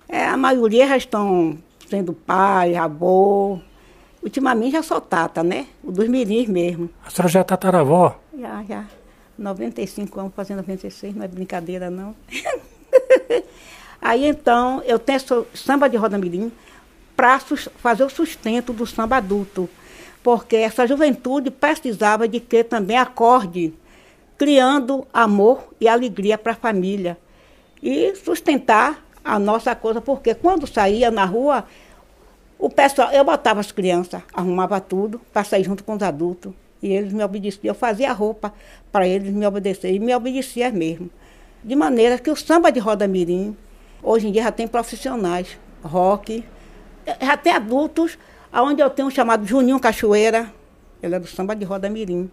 É, 0.07 0.25
a 0.25 0.37
maioria 0.37 0.87
já 0.87 0.97
estão 0.97 1.57
sendo 1.91 2.13
pai, 2.13 2.75
avô. 2.75 3.59
Ultimamente 4.23 4.71
já 4.71 4.83
sou 4.83 5.01
tata, 5.01 5.43
né? 5.43 5.67
O 5.83 5.91
dos 5.91 6.07
mirins 6.07 6.47
mesmo. 6.47 6.89
A 7.05 7.09
senhora 7.09 7.29
já 7.29 7.39
é 7.41 7.43
tataravó? 7.43 8.17
Já, 8.37 8.63
já. 8.63 8.85
95 9.37 10.19
anos, 10.19 10.33
fazendo 10.33 10.57
96, 10.57 11.15
não 11.15 11.25
é 11.25 11.27
brincadeira 11.27 11.89
não. 11.89 12.15
Aí 14.01 14.25
então, 14.25 14.81
eu 14.85 14.97
tenho 14.97 15.19
samba 15.53 15.89
de 15.89 15.97
roda 15.97 16.17
mirim 16.17 16.51
para 17.15 17.39
fazer 17.39 18.03
o 18.03 18.09
sustento 18.09 18.71
do 18.71 18.85
samba 18.85 19.17
adulto. 19.17 19.69
Porque 20.23 20.55
essa 20.55 20.87
juventude 20.87 21.51
precisava 21.51 22.27
de 22.27 22.39
que 22.39 22.63
também 22.63 22.97
acorde, 22.97 23.73
criando 24.37 25.05
amor 25.11 25.73
e 25.79 25.87
alegria 25.87 26.37
para 26.37 26.53
a 26.53 26.55
família. 26.55 27.17
E 27.81 28.15
sustentar 28.15 29.03
a 29.23 29.39
nossa 29.39 29.75
coisa, 29.75 30.01
porque 30.01 30.33
quando 30.33 30.67
saía 30.67 31.11
na 31.11 31.25
rua, 31.25 31.65
o 32.57 32.69
pessoal, 32.69 33.11
eu 33.11 33.23
botava 33.23 33.59
as 33.59 33.71
crianças, 33.71 34.21
arrumava 34.33 34.79
tudo 34.79 35.19
para 35.31 35.43
sair 35.43 35.63
junto 35.63 35.83
com 35.83 35.95
os 35.95 36.03
adultos. 36.03 36.53
E 36.81 36.91
eles 36.91 37.13
me 37.13 37.23
obedeciam. 37.23 37.71
Eu 37.71 37.75
fazia 37.75 38.09
a 38.09 38.13
roupa 38.13 38.53
para 38.91 39.07
eles 39.07 39.31
me 39.31 39.45
obedecerem. 39.45 39.97
E 39.97 39.99
me 39.99 40.15
obedecia 40.15 40.71
mesmo. 40.71 41.09
De 41.63 41.75
maneira 41.75 42.17
que 42.17 42.29
o 42.29 42.35
samba 42.35 42.71
de 42.71 42.79
roda 42.79 43.07
mirim, 43.07 43.55
hoje 44.01 44.27
em 44.27 44.31
dia 44.31 44.43
já 44.43 44.51
tem 44.51 44.67
profissionais, 44.67 45.59
rock, 45.83 46.43
já 47.21 47.37
tem 47.37 47.53
adultos, 47.53 48.17
onde 48.51 48.81
eu 48.81 48.89
tenho 48.89 49.07
um 49.07 49.11
chamado 49.11 49.45
Juninho 49.45 49.79
Cachoeira, 49.79 50.51
ele 51.01 51.15
é 51.15 51.19
do 51.19 51.27
samba 51.27 51.55
de 51.55 51.63
roda 51.63 51.89
mirim. 51.89 52.29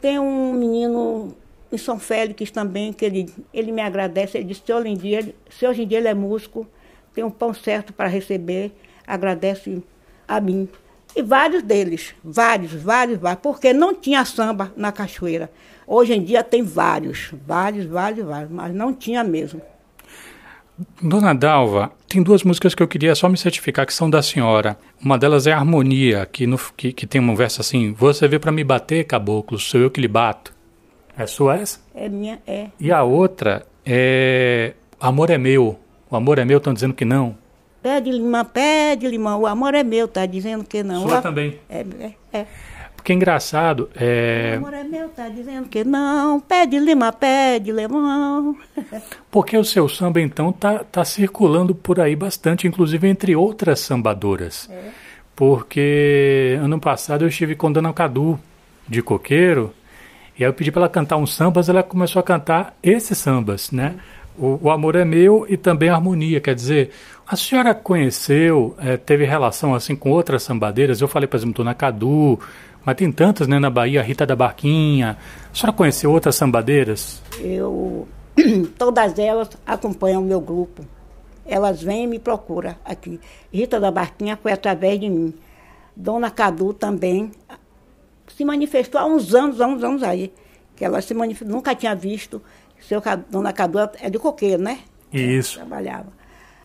Tem 0.00 0.18
um 0.18 0.52
menino 0.52 1.34
em 1.72 1.78
São 1.78 1.98
Félix 1.98 2.50
também, 2.50 2.92
que 2.92 3.04
ele, 3.04 3.32
ele 3.52 3.72
me 3.72 3.82
agradece, 3.82 4.38
ele 4.38 4.44
disse, 4.44 4.62
se 4.64 4.72
hoje, 4.72 4.88
em 4.88 4.96
dia, 4.96 5.34
se 5.50 5.66
hoje 5.66 5.82
em 5.82 5.86
dia 5.86 5.98
ele 5.98 6.08
é 6.08 6.14
músico, 6.14 6.66
tem 7.14 7.24
um 7.24 7.30
pão 7.30 7.52
certo 7.52 7.92
para 7.92 8.08
receber, 8.08 8.72
agradece 9.06 9.82
a 10.26 10.40
mim. 10.40 10.68
E 11.14 11.22
vários 11.22 11.62
deles, 11.62 12.14
vários, 12.22 12.72
vários, 12.72 13.18
vários, 13.18 13.40
porque 13.40 13.72
não 13.72 13.94
tinha 13.94 14.24
samba 14.24 14.72
na 14.76 14.92
cachoeira. 14.92 15.50
Hoje 15.86 16.12
em 16.12 16.22
dia 16.22 16.42
tem 16.42 16.62
vários, 16.62 17.32
vários, 17.46 17.86
vários, 17.86 18.26
vários, 18.26 18.50
mas 18.50 18.74
não 18.74 18.92
tinha 18.92 19.24
mesmo. 19.24 19.62
Dona 21.00 21.34
Dalva, 21.34 21.90
tem 22.06 22.22
duas 22.22 22.42
músicas 22.42 22.74
que 22.74 22.82
eu 22.82 22.88
queria 22.88 23.14
só 23.14 23.30
me 23.30 23.38
certificar 23.38 23.86
que 23.86 23.94
são 23.94 24.10
da 24.10 24.20
senhora. 24.20 24.78
Uma 25.02 25.16
delas 25.16 25.46
é 25.46 25.52
Harmonia, 25.52 26.26
que, 26.30 26.46
no, 26.46 26.58
que, 26.76 26.92
que 26.92 27.06
tem 27.06 27.18
um 27.18 27.34
verso 27.34 27.62
assim: 27.62 27.94
Você 27.94 28.28
veio 28.28 28.40
para 28.40 28.52
me 28.52 28.62
bater, 28.62 29.04
caboclo, 29.04 29.58
sou 29.58 29.80
eu 29.80 29.90
que 29.90 30.02
lhe 30.02 30.08
bato. 30.08 30.55
É 31.16 31.26
sua 31.26 31.56
essa? 31.56 31.80
É 31.94 32.08
minha, 32.08 32.38
é. 32.46 32.68
E 32.78 32.92
a 32.92 33.02
outra 33.02 33.66
é 33.84 34.74
Amor 35.00 35.30
é 35.30 35.36
meu. 35.36 35.78
O 36.10 36.16
amor 36.16 36.38
é 36.38 36.44
meu, 36.44 36.58
estão 36.58 36.72
dizendo 36.72 36.94
que 36.94 37.04
não. 37.04 37.36
Pede 37.82 38.10
limão, 38.10 38.44
pede 38.44 39.06
limão, 39.06 39.40
o 39.42 39.46
amor 39.46 39.74
é 39.74 39.84
meu, 39.84 40.08
tá 40.08 40.24
dizendo 40.24 40.64
que 40.64 40.82
não. 40.82 41.02
Sua 41.02 41.20
também. 41.20 41.58
É, 41.68 41.84
é, 42.00 42.12
é. 42.32 42.46
Porque 42.96 43.12
é 43.12 43.14
engraçado. 43.14 43.90
É... 43.94 44.54
O 44.54 44.56
amor 44.58 44.74
é 44.74 44.84
meu, 44.84 45.08
tá 45.10 45.28
dizendo 45.28 45.68
que 45.68 45.84
não. 45.84 46.40
Pede 46.40 46.78
limão, 46.78 47.12
pede 47.12 47.70
limão. 47.70 48.56
Porque 49.30 49.56
o 49.56 49.64
seu 49.64 49.88
samba, 49.88 50.20
então, 50.20 50.50
tá, 50.50 50.78
tá 50.78 51.04
circulando 51.04 51.74
por 51.74 52.00
aí 52.00 52.16
bastante, 52.16 52.66
inclusive 52.66 53.06
entre 53.06 53.36
outras 53.36 53.80
sambadoras. 53.80 54.68
É. 54.70 54.90
Porque 55.36 56.58
ano 56.60 56.80
passado 56.80 57.24
eu 57.24 57.28
estive 57.28 57.54
com 57.54 57.70
Dona 57.70 57.92
Cadu, 57.92 58.40
de 58.88 59.02
Coqueiro, 59.02 59.72
e 60.38 60.44
aí 60.44 60.48
eu 60.50 60.52
pedi 60.52 60.70
para 60.70 60.82
ela 60.82 60.88
cantar 60.88 61.16
uns 61.16 61.34
sambas, 61.34 61.68
ela 61.68 61.82
começou 61.82 62.20
a 62.20 62.22
cantar 62.22 62.76
esses 62.82 63.16
sambas, 63.16 63.70
né? 63.70 63.96
O, 64.38 64.58
o, 64.64 64.70
Amor 64.70 64.94
é 64.94 65.04
Meu 65.04 65.46
e 65.48 65.56
também 65.56 65.88
a 65.88 65.94
Harmonia. 65.94 66.40
Quer 66.40 66.54
dizer, 66.54 66.90
a 67.26 67.34
senhora 67.36 67.74
conheceu, 67.74 68.74
é, 68.78 68.98
teve 68.98 69.24
relação 69.24 69.74
assim 69.74 69.96
com 69.96 70.10
outras 70.10 70.42
sambadeiras? 70.42 71.00
Eu 71.00 71.08
falei, 71.08 71.26
por 71.26 71.38
exemplo, 71.38 71.64
na 71.64 71.72
Cadu, 71.72 72.38
mas 72.84 72.96
tem 72.96 73.10
tantas, 73.10 73.48
né, 73.48 73.58
na 73.58 73.70
Bahia, 73.70 74.02
Rita 74.02 74.26
da 74.26 74.36
Barquinha. 74.36 75.16
A 75.50 75.54
senhora 75.56 75.74
conheceu 75.74 76.12
outras 76.12 76.36
sambadeiras? 76.36 77.22
Eu, 77.40 78.06
todas 78.76 79.18
elas 79.18 79.48
acompanham 79.66 80.22
o 80.22 80.24
meu 80.24 80.40
grupo. 80.40 80.84
Elas 81.46 81.82
vêm 81.82 82.04
e 82.04 82.06
me 82.06 82.18
procuram 82.18 82.74
aqui. 82.84 83.18
Rita 83.50 83.80
da 83.80 83.90
Barquinha 83.90 84.36
foi 84.36 84.52
através 84.52 85.00
de 85.00 85.08
mim. 85.08 85.32
Dona 85.96 86.30
Cadu 86.30 86.74
também 86.74 87.30
se 88.36 88.44
manifestou 88.44 89.00
há 89.00 89.06
uns 89.06 89.34
anos, 89.34 89.60
há 89.60 89.66
uns 89.66 89.82
anos 89.82 90.02
aí. 90.02 90.32
Que 90.74 90.84
ela 90.84 91.00
se 91.00 91.14
manifestou, 91.14 91.56
nunca 91.56 91.74
tinha 91.74 91.94
visto 91.94 92.42
seu 92.80 93.02
Dona 93.30 93.52
Cadu 93.52 93.78
é 94.00 94.10
de 94.10 94.18
coqueiro, 94.18 94.62
né? 94.62 94.80
Isso. 95.12 95.56
trabalhava. 95.56 96.08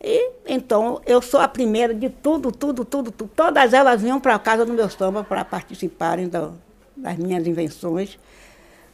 E 0.04 0.32
então 0.48 1.02
eu 1.06 1.22
sou 1.22 1.40
a 1.40 1.48
primeira 1.48 1.94
de 1.94 2.10
tudo, 2.10 2.52
tudo, 2.52 2.84
tudo, 2.84 3.12
tudo. 3.12 3.32
Todas 3.36 3.74
elas 3.74 4.02
vinham 4.02 4.20
para 4.20 4.36
a 4.36 4.40
casa 4.40 4.66
do 4.66 4.74
meu 4.74 4.90
samba 4.90 5.24
para 5.24 5.46
participarem 5.46 6.28
do, 6.28 6.54
das 6.96 7.18
minhas 7.18 7.46
invenções, 7.46 8.20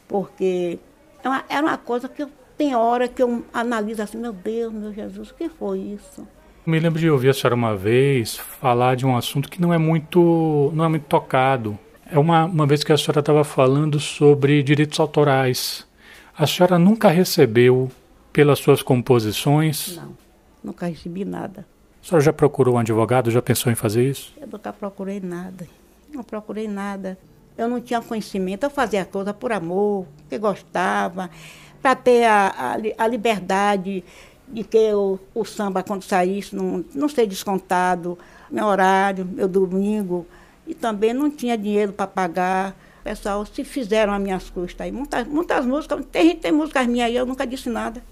porque 0.06 0.78
é 1.22 1.28
uma, 1.28 1.44
era 1.48 1.66
uma 1.66 1.78
coisa 1.78 2.08
que 2.08 2.22
eu, 2.22 2.30
tem 2.56 2.74
hora 2.74 3.08
que 3.08 3.22
eu 3.22 3.44
analiso 3.52 4.02
assim, 4.02 4.18
meu 4.18 4.32
Deus, 4.32 4.72
meu 4.72 4.92
Jesus, 4.92 5.30
o 5.30 5.34
que 5.34 5.48
foi 5.48 5.78
isso? 5.78 6.26
Me 6.64 6.78
lembro 6.78 7.00
de 7.00 7.10
ouvir 7.10 7.30
a 7.30 7.34
senhora 7.34 7.54
uma 7.54 7.74
vez 7.74 8.36
falar 8.36 8.94
de 8.94 9.06
um 9.06 9.16
assunto 9.16 9.48
que 9.48 9.60
não 9.60 9.72
é 9.72 9.78
muito, 9.78 10.70
não 10.74 10.84
é 10.84 10.88
muito 10.88 11.04
tocado. 11.04 11.78
É 12.10 12.18
uma, 12.18 12.46
uma 12.46 12.66
vez 12.66 12.82
que 12.82 12.92
a 12.92 12.96
senhora 12.96 13.20
estava 13.20 13.44
falando 13.44 14.00
sobre 14.00 14.62
direitos 14.62 14.98
autorais. 14.98 15.86
A 16.36 16.46
senhora 16.46 16.78
nunca 16.78 17.10
recebeu 17.10 17.90
pelas 18.32 18.60
suas 18.60 18.82
composições? 18.82 19.96
Não, 19.96 20.16
nunca 20.64 20.86
recebi 20.86 21.24
nada. 21.24 21.66
A 22.02 22.06
senhora 22.06 22.24
já 22.24 22.32
procurou 22.32 22.76
um 22.76 22.78
advogado? 22.78 23.30
Já 23.30 23.42
pensou 23.42 23.70
em 23.70 23.74
fazer 23.74 24.08
isso? 24.08 24.32
Eu 24.40 24.46
nunca 24.46 24.72
procurei 24.72 25.20
nada. 25.20 25.66
Não 26.10 26.22
procurei 26.22 26.66
nada. 26.66 27.18
Eu 27.58 27.68
não 27.68 27.78
tinha 27.80 28.00
conhecimento. 28.00 28.64
Eu 28.64 28.70
fazia 28.70 29.02
a 29.02 29.04
coisa 29.04 29.34
por 29.34 29.52
amor, 29.52 30.06
porque 30.18 30.38
gostava, 30.38 31.28
para 31.82 31.94
ter 31.94 32.24
a, 32.24 32.46
a, 32.48 33.04
a, 33.04 33.06
liberdade 33.06 34.02
de 34.46 34.64
que 34.64 34.94
o, 34.94 35.18
o 35.34 35.44
samba, 35.44 35.82
quando 35.82 36.02
saísse, 36.02 36.56
não, 36.56 36.82
não 36.94 37.08
ser 37.08 37.26
descontado, 37.26 38.18
meu 38.50 38.64
horário, 38.64 39.26
meu 39.26 39.46
domingo. 39.46 40.26
E 40.68 40.74
também 40.74 41.12
não 41.12 41.28
tinha 41.28 41.58
dinheiro 41.58 41.92
para 41.92 42.06
pagar 42.06 42.76
pessoal 43.08 43.46
se 43.46 43.64
fizeram 43.64 44.12
as 44.12 44.20
minhas 44.20 44.50
custas 44.50 44.84
aí. 44.84 44.92
Muitas, 44.92 45.26
muitas 45.26 45.64
músicas, 45.64 46.04
tem 46.12 46.36
tem 46.36 46.52
músicas 46.52 46.86
minhas 46.86 47.08
aí, 47.08 47.16
eu 47.16 47.24
nunca 47.24 47.46
disse 47.46 47.70
nada. 47.70 48.02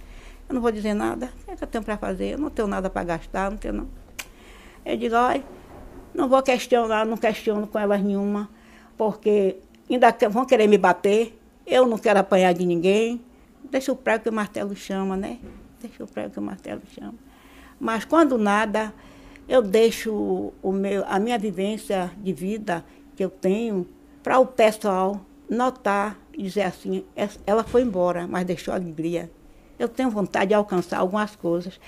Eu 0.49 0.55
não 0.55 0.63
vou 0.63 0.73
dizer 0.73 0.95
nada. 0.95 1.31
O 1.43 1.45
que, 1.45 1.51
é 1.51 1.57
que 1.57 1.65
eu 1.65 1.69
tenho 1.69 1.85
para 1.85 1.99
fazer? 1.99 2.35
Eu 2.35 2.39
não 2.39 2.49
tenho 2.49 2.67
nada 2.67 2.89
para 2.89 3.05
gastar, 3.05 3.51
não 3.51 3.59
tenho 3.59 3.75
não. 3.75 3.89
Eu 4.85 4.97
digo, 4.97 5.15
olha, 5.15 5.45
não 6.15 6.29
vou 6.29 6.43
questionar, 6.43 7.05
não 7.05 7.17
questiono 7.17 7.67
com 7.67 7.79
elas 7.79 8.01
nenhuma, 8.01 8.49
porque 8.97 9.57
ainda 9.91 10.15
vão 10.31 10.47
querer 10.47 10.67
me 10.67 10.79
bater, 10.79 11.39
eu 11.67 11.87
não 11.87 11.99
quero 11.99 12.21
apanhar 12.21 12.55
de 12.55 12.65
ninguém. 12.65 13.21
Deixa 13.71 13.93
o 13.93 13.97
prego 13.97 14.23
que 14.23 14.29
o 14.31 14.33
martelo 14.33 14.75
chama, 14.75 15.17
né? 15.17 15.39
Deixa 15.81 16.05
o 16.05 16.07
prego 16.07 16.31
que 16.31 16.39
o 16.39 16.43
martelo 16.43 16.83
chama. 16.95 17.15
Mas 17.79 18.05
quando 18.05 18.39
nada, 18.39 18.95
eu 19.49 19.63
deixo 19.63 20.53
o 20.63 20.73
meu, 20.73 21.05
a 21.07 21.19
minha 21.19 21.39
vivência 21.39 22.11
de 22.19 22.33
vida 22.33 22.85
que 23.15 23.25
eu 23.25 23.31
tenho 23.31 23.87
para 24.23 24.39
o 24.39 24.47
pessoal 24.47 25.21
notar 25.49 26.19
e 26.33 26.43
dizer 26.43 26.63
assim, 26.63 27.05
ela 27.47 27.63
foi 27.63 27.83
embora, 27.83 28.27
mas 28.27 28.45
deixou 28.45 28.75
alegria. 28.75 29.31
Eu 29.79 29.89
tenho 29.89 30.11
vontade 30.11 30.49
de 30.49 30.55
alcançar 30.55 30.99
algumas 30.99 31.37
coisas. 31.37 31.79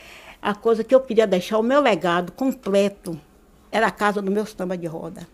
A 0.40 0.54
coisa 0.54 0.84
que 0.84 0.94
eu 0.94 1.00
queria 1.00 1.26
deixar, 1.26 1.58
o 1.58 1.62
meu 1.62 1.80
legado 1.80 2.32
completo, 2.32 3.20
era 3.72 3.88
a 3.88 3.90
casa 3.90 4.22
do 4.22 4.30
meu 4.30 4.46
samba 4.46 4.76
de 4.78 4.86
roda. 4.86 5.26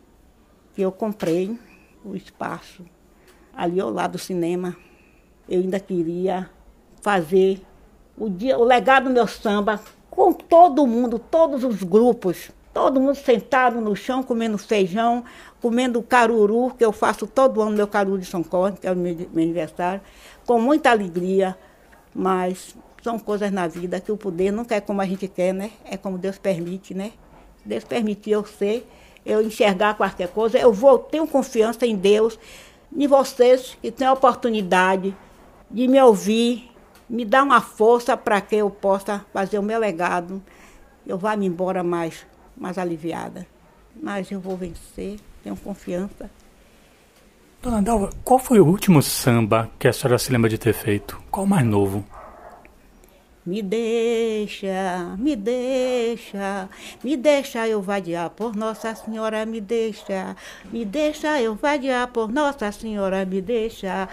Que 0.74 0.82
eu 0.82 0.90
comprei 0.90 1.58
o 2.04 2.16
espaço 2.16 2.84
ali 3.52 3.80
ao 3.80 3.90
lado 3.90 4.12
do 4.12 4.18
cinema. 4.18 4.74
Eu 5.48 5.60
ainda 5.60 5.78
queria 5.78 6.48
fazer 7.02 7.60
o, 8.16 8.30
dia, 8.30 8.58
o 8.58 8.64
legado 8.64 9.04
do 9.04 9.10
meu 9.10 9.26
samba 9.26 9.80
com 10.14 10.32
todo 10.32 10.86
mundo, 10.86 11.18
todos 11.18 11.64
os 11.64 11.82
grupos. 11.82 12.50
Todo 12.72 13.00
mundo 13.00 13.14
sentado 13.14 13.80
no 13.80 13.94
chão, 13.94 14.22
comendo 14.22 14.58
feijão, 14.58 15.24
comendo 15.62 16.02
caruru, 16.02 16.74
que 16.76 16.84
eu 16.84 16.90
faço 16.90 17.24
todo 17.26 17.62
ano 17.62 17.76
meu 17.76 17.86
caruru 17.86 18.18
de 18.18 18.26
São 18.26 18.42
Cosme, 18.42 18.78
que 18.78 18.86
é 18.86 18.92
o 18.92 18.96
meu, 18.96 19.16
aniversário, 19.36 20.00
com 20.44 20.60
muita 20.60 20.90
alegria, 20.90 21.56
mas 22.12 22.74
são 23.02 23.18
coisas 23.18 23.52
na 23.52 23.68
vida 23.68 24.00
que 24.00 24.10
o 24.10 24.16
poder 24.16 24.50
nunca 24.50 24.74
é 24.74 24.80
como 24.80 25.00
a 25.00 25.06
gente 25.06 25.28
quer, 25.28 25.52
né? 25.52 25.70
É 25.84 25.96
como 25.96 26.18
Deus 26.18 26.36
permite, 26.36 26.94
né? 26.94 27.12
Deus 27.64 27.84
permitiu 27.84 28.40
eu 28.40 28.44
ser, 28.44 28.88
eu 29.24 29.40
enxergar 29.40 29.94
qualquer 29.94 30.28
coisa, 30.28 30.58
eu 30.58 30.72
vou, 30.72 30.98
tenho 30.98 31.26
confiança 31.26 31.86
em 31.86 31.94
Deus, 31.94 32.38
em 32.94 33.06
vocês 33.06 33.76
que 33.80 33.90
têm 33.90 34.06
a 34.06 34.12
oportunidade 34.12 35.16
de 35.70 35.88
me 35.88 36.00
ouvir, 36.02 36.70
me 37.08 37.24
dar 37.24 37.42
uma 37.42 37.60
força 37.60 38.16
para 38.16 38.40
que 38.40 38.56
eu 38.56 38.70
possa 38.70 39.24
fazer 39.32 39.58
o 39.58 39.62
meu 39.62 39.78
legado. 39.78 40.42
Eu 41.06 41.18
vá 41.18 41.36
me 41.36 41.46
embora 41.46 41.82
mais, 41.82 42.26
mais 42.56 42.78
aliviada. 42.78 43.46
Mas 44.00 44.30
eu 44.30 44.40
vou 44.40 44.56
vencer, 44.56 45.18
tenho 45.42 45.56
confiança. 45.56 46.30
Dona 47.62 47.80
Dalva, 47.80 48.10
qual 48.22 48.38
foi 48.38 48.60
o 48.60 48.66
último 48.66 49.00
samba 49.02 49.70
que 49.78 49.88
a 49.88 49.92
senhora 49.92 50.18
se 50.18 50.30
lembra 50.30 50.50
de 50.50 50.58
ter 50.58 50.74
feito? 50.74 51.20
Qual 51.30 51.46
o 51.46 51.48
mais 51.48 51.64
novo? 51.64 52.04
Me 53.46 53.60
deixa, 53.60 55.14
me 55.18 55.36
deixa, 55.36 56.68
me 57.02 57.14
deixa 57.14 57.68
eu 57.68 57.82
vadiar 57.82 58.30
por 58.30 58.56
Nossa 58.56 58.94
Senhora, 58.94 59.44
me 59.44 59.60
deixa, 59.60 60.34
me 60.72 60.82
deixa 60.82 61.42
eu 61.42 61.54
vadiar 61.54 62.08
por 62.08 62.32
Nossa 62.32 62.72
Senhora, 62.72 63.26
me 63.26 63.42
deixa, 63.42 64.08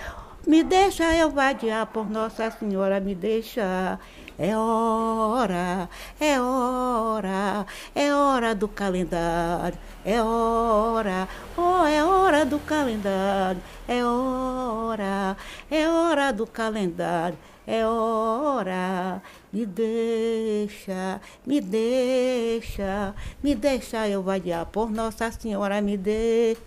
me 0.46 0.64
deixa 0.64 1.16
eu 1.16 1.30
vadiar 1.30 1.86
por 1.88 2.10
Nossa 2.10 2.50
Senhora, 2.52 3.00
me 3.00 3.16
deixa. 3.16 4.00
É 4.40 4.58
hora, 4.58 5.88
é 6.20 6.40
hora, 6.42 7.66
é 7.94 8.12
hora 8.12 8.56
do 8.56 8.68
calendário, 8.68 9.78
é 10.04 10.20
hora, 10.22 11.28
oh, 11.56 11.86
é 11.86 12.04
hora 12.04 12.44
do 12.44 12.58
calendário, 12.60 13.62
é 13.88 14.04
hora, 14.04 15.38
é 15.70 15.88
hora 15.88 16.34
do 16.34 16.48
calendário 16.48 17.38
é 17.68 17.86
hora, 17.86 19.22
me 19.54 19.66
deixa, 19.66 21.22
me 21.46 21.62
deixa, 21.62 23.16
me 23.44 23.56
deixa 23.56 24.10
eu 24.10 24.22
vadiar 24.24 24.66
por 24.66 24.92
Nossa 24.92 25.32
Senhora, 25.32 25.82
me 25.82 25.96
deixa. 25.96 26.60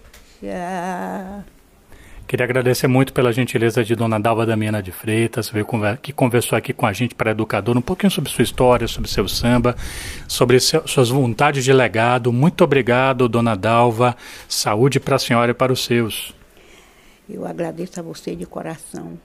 Queria 2.27 2.45
agradecer 2.45 2.89
muito 2.89 3.13
pela 3.13 3.33
gentileza 3.33 3.85
de 3.85 3.95
Dona 3.95 4.19
Dalva 4.19 4.47
Damiana 4.47 4.83
de 4.83 4.91
Freitas, 4.91 5.53
que 6.01 6.13
conversou 6.13 6.57
aqui 6.57 6.73
com 6.73 6.87
a 6.87 6.93
gente 6.93 7.15
para 7.15 7.33
educador, 7.33 7.77
um 7.77 7.83
pouquinho 7.83 8.11
sobre 8.11 8.31
sua 8.31 8.43
história, 8.43 8.89
sobre 8.89 9.11
seu 9.11 9.29
samba, 9.29 9.77
sobre 10.27 10.59
suas 10.59 11.11
vontades 11.11 11.63
de 11.63 11.73
legado. 11.73 12.33
Muito 12.33 12.65
obrigado, 12.65 13.29
Dona 13.29 13.55
Dalva. 13.55 14.17
Saúde 14.49 14.99
para 14.99 15.17
a 15.17 15.19
senhora 15.19 15.51
e 15.51 15.55
para 15.55 15.73
os 15.73 15.85
seus. 15.85 16.35
Eu 17.29 17.47
agradeço 17.47 18.01
a 18.01 18.03
você 18.03 18.35
de 18.35 18.47
coração 18.47 19.19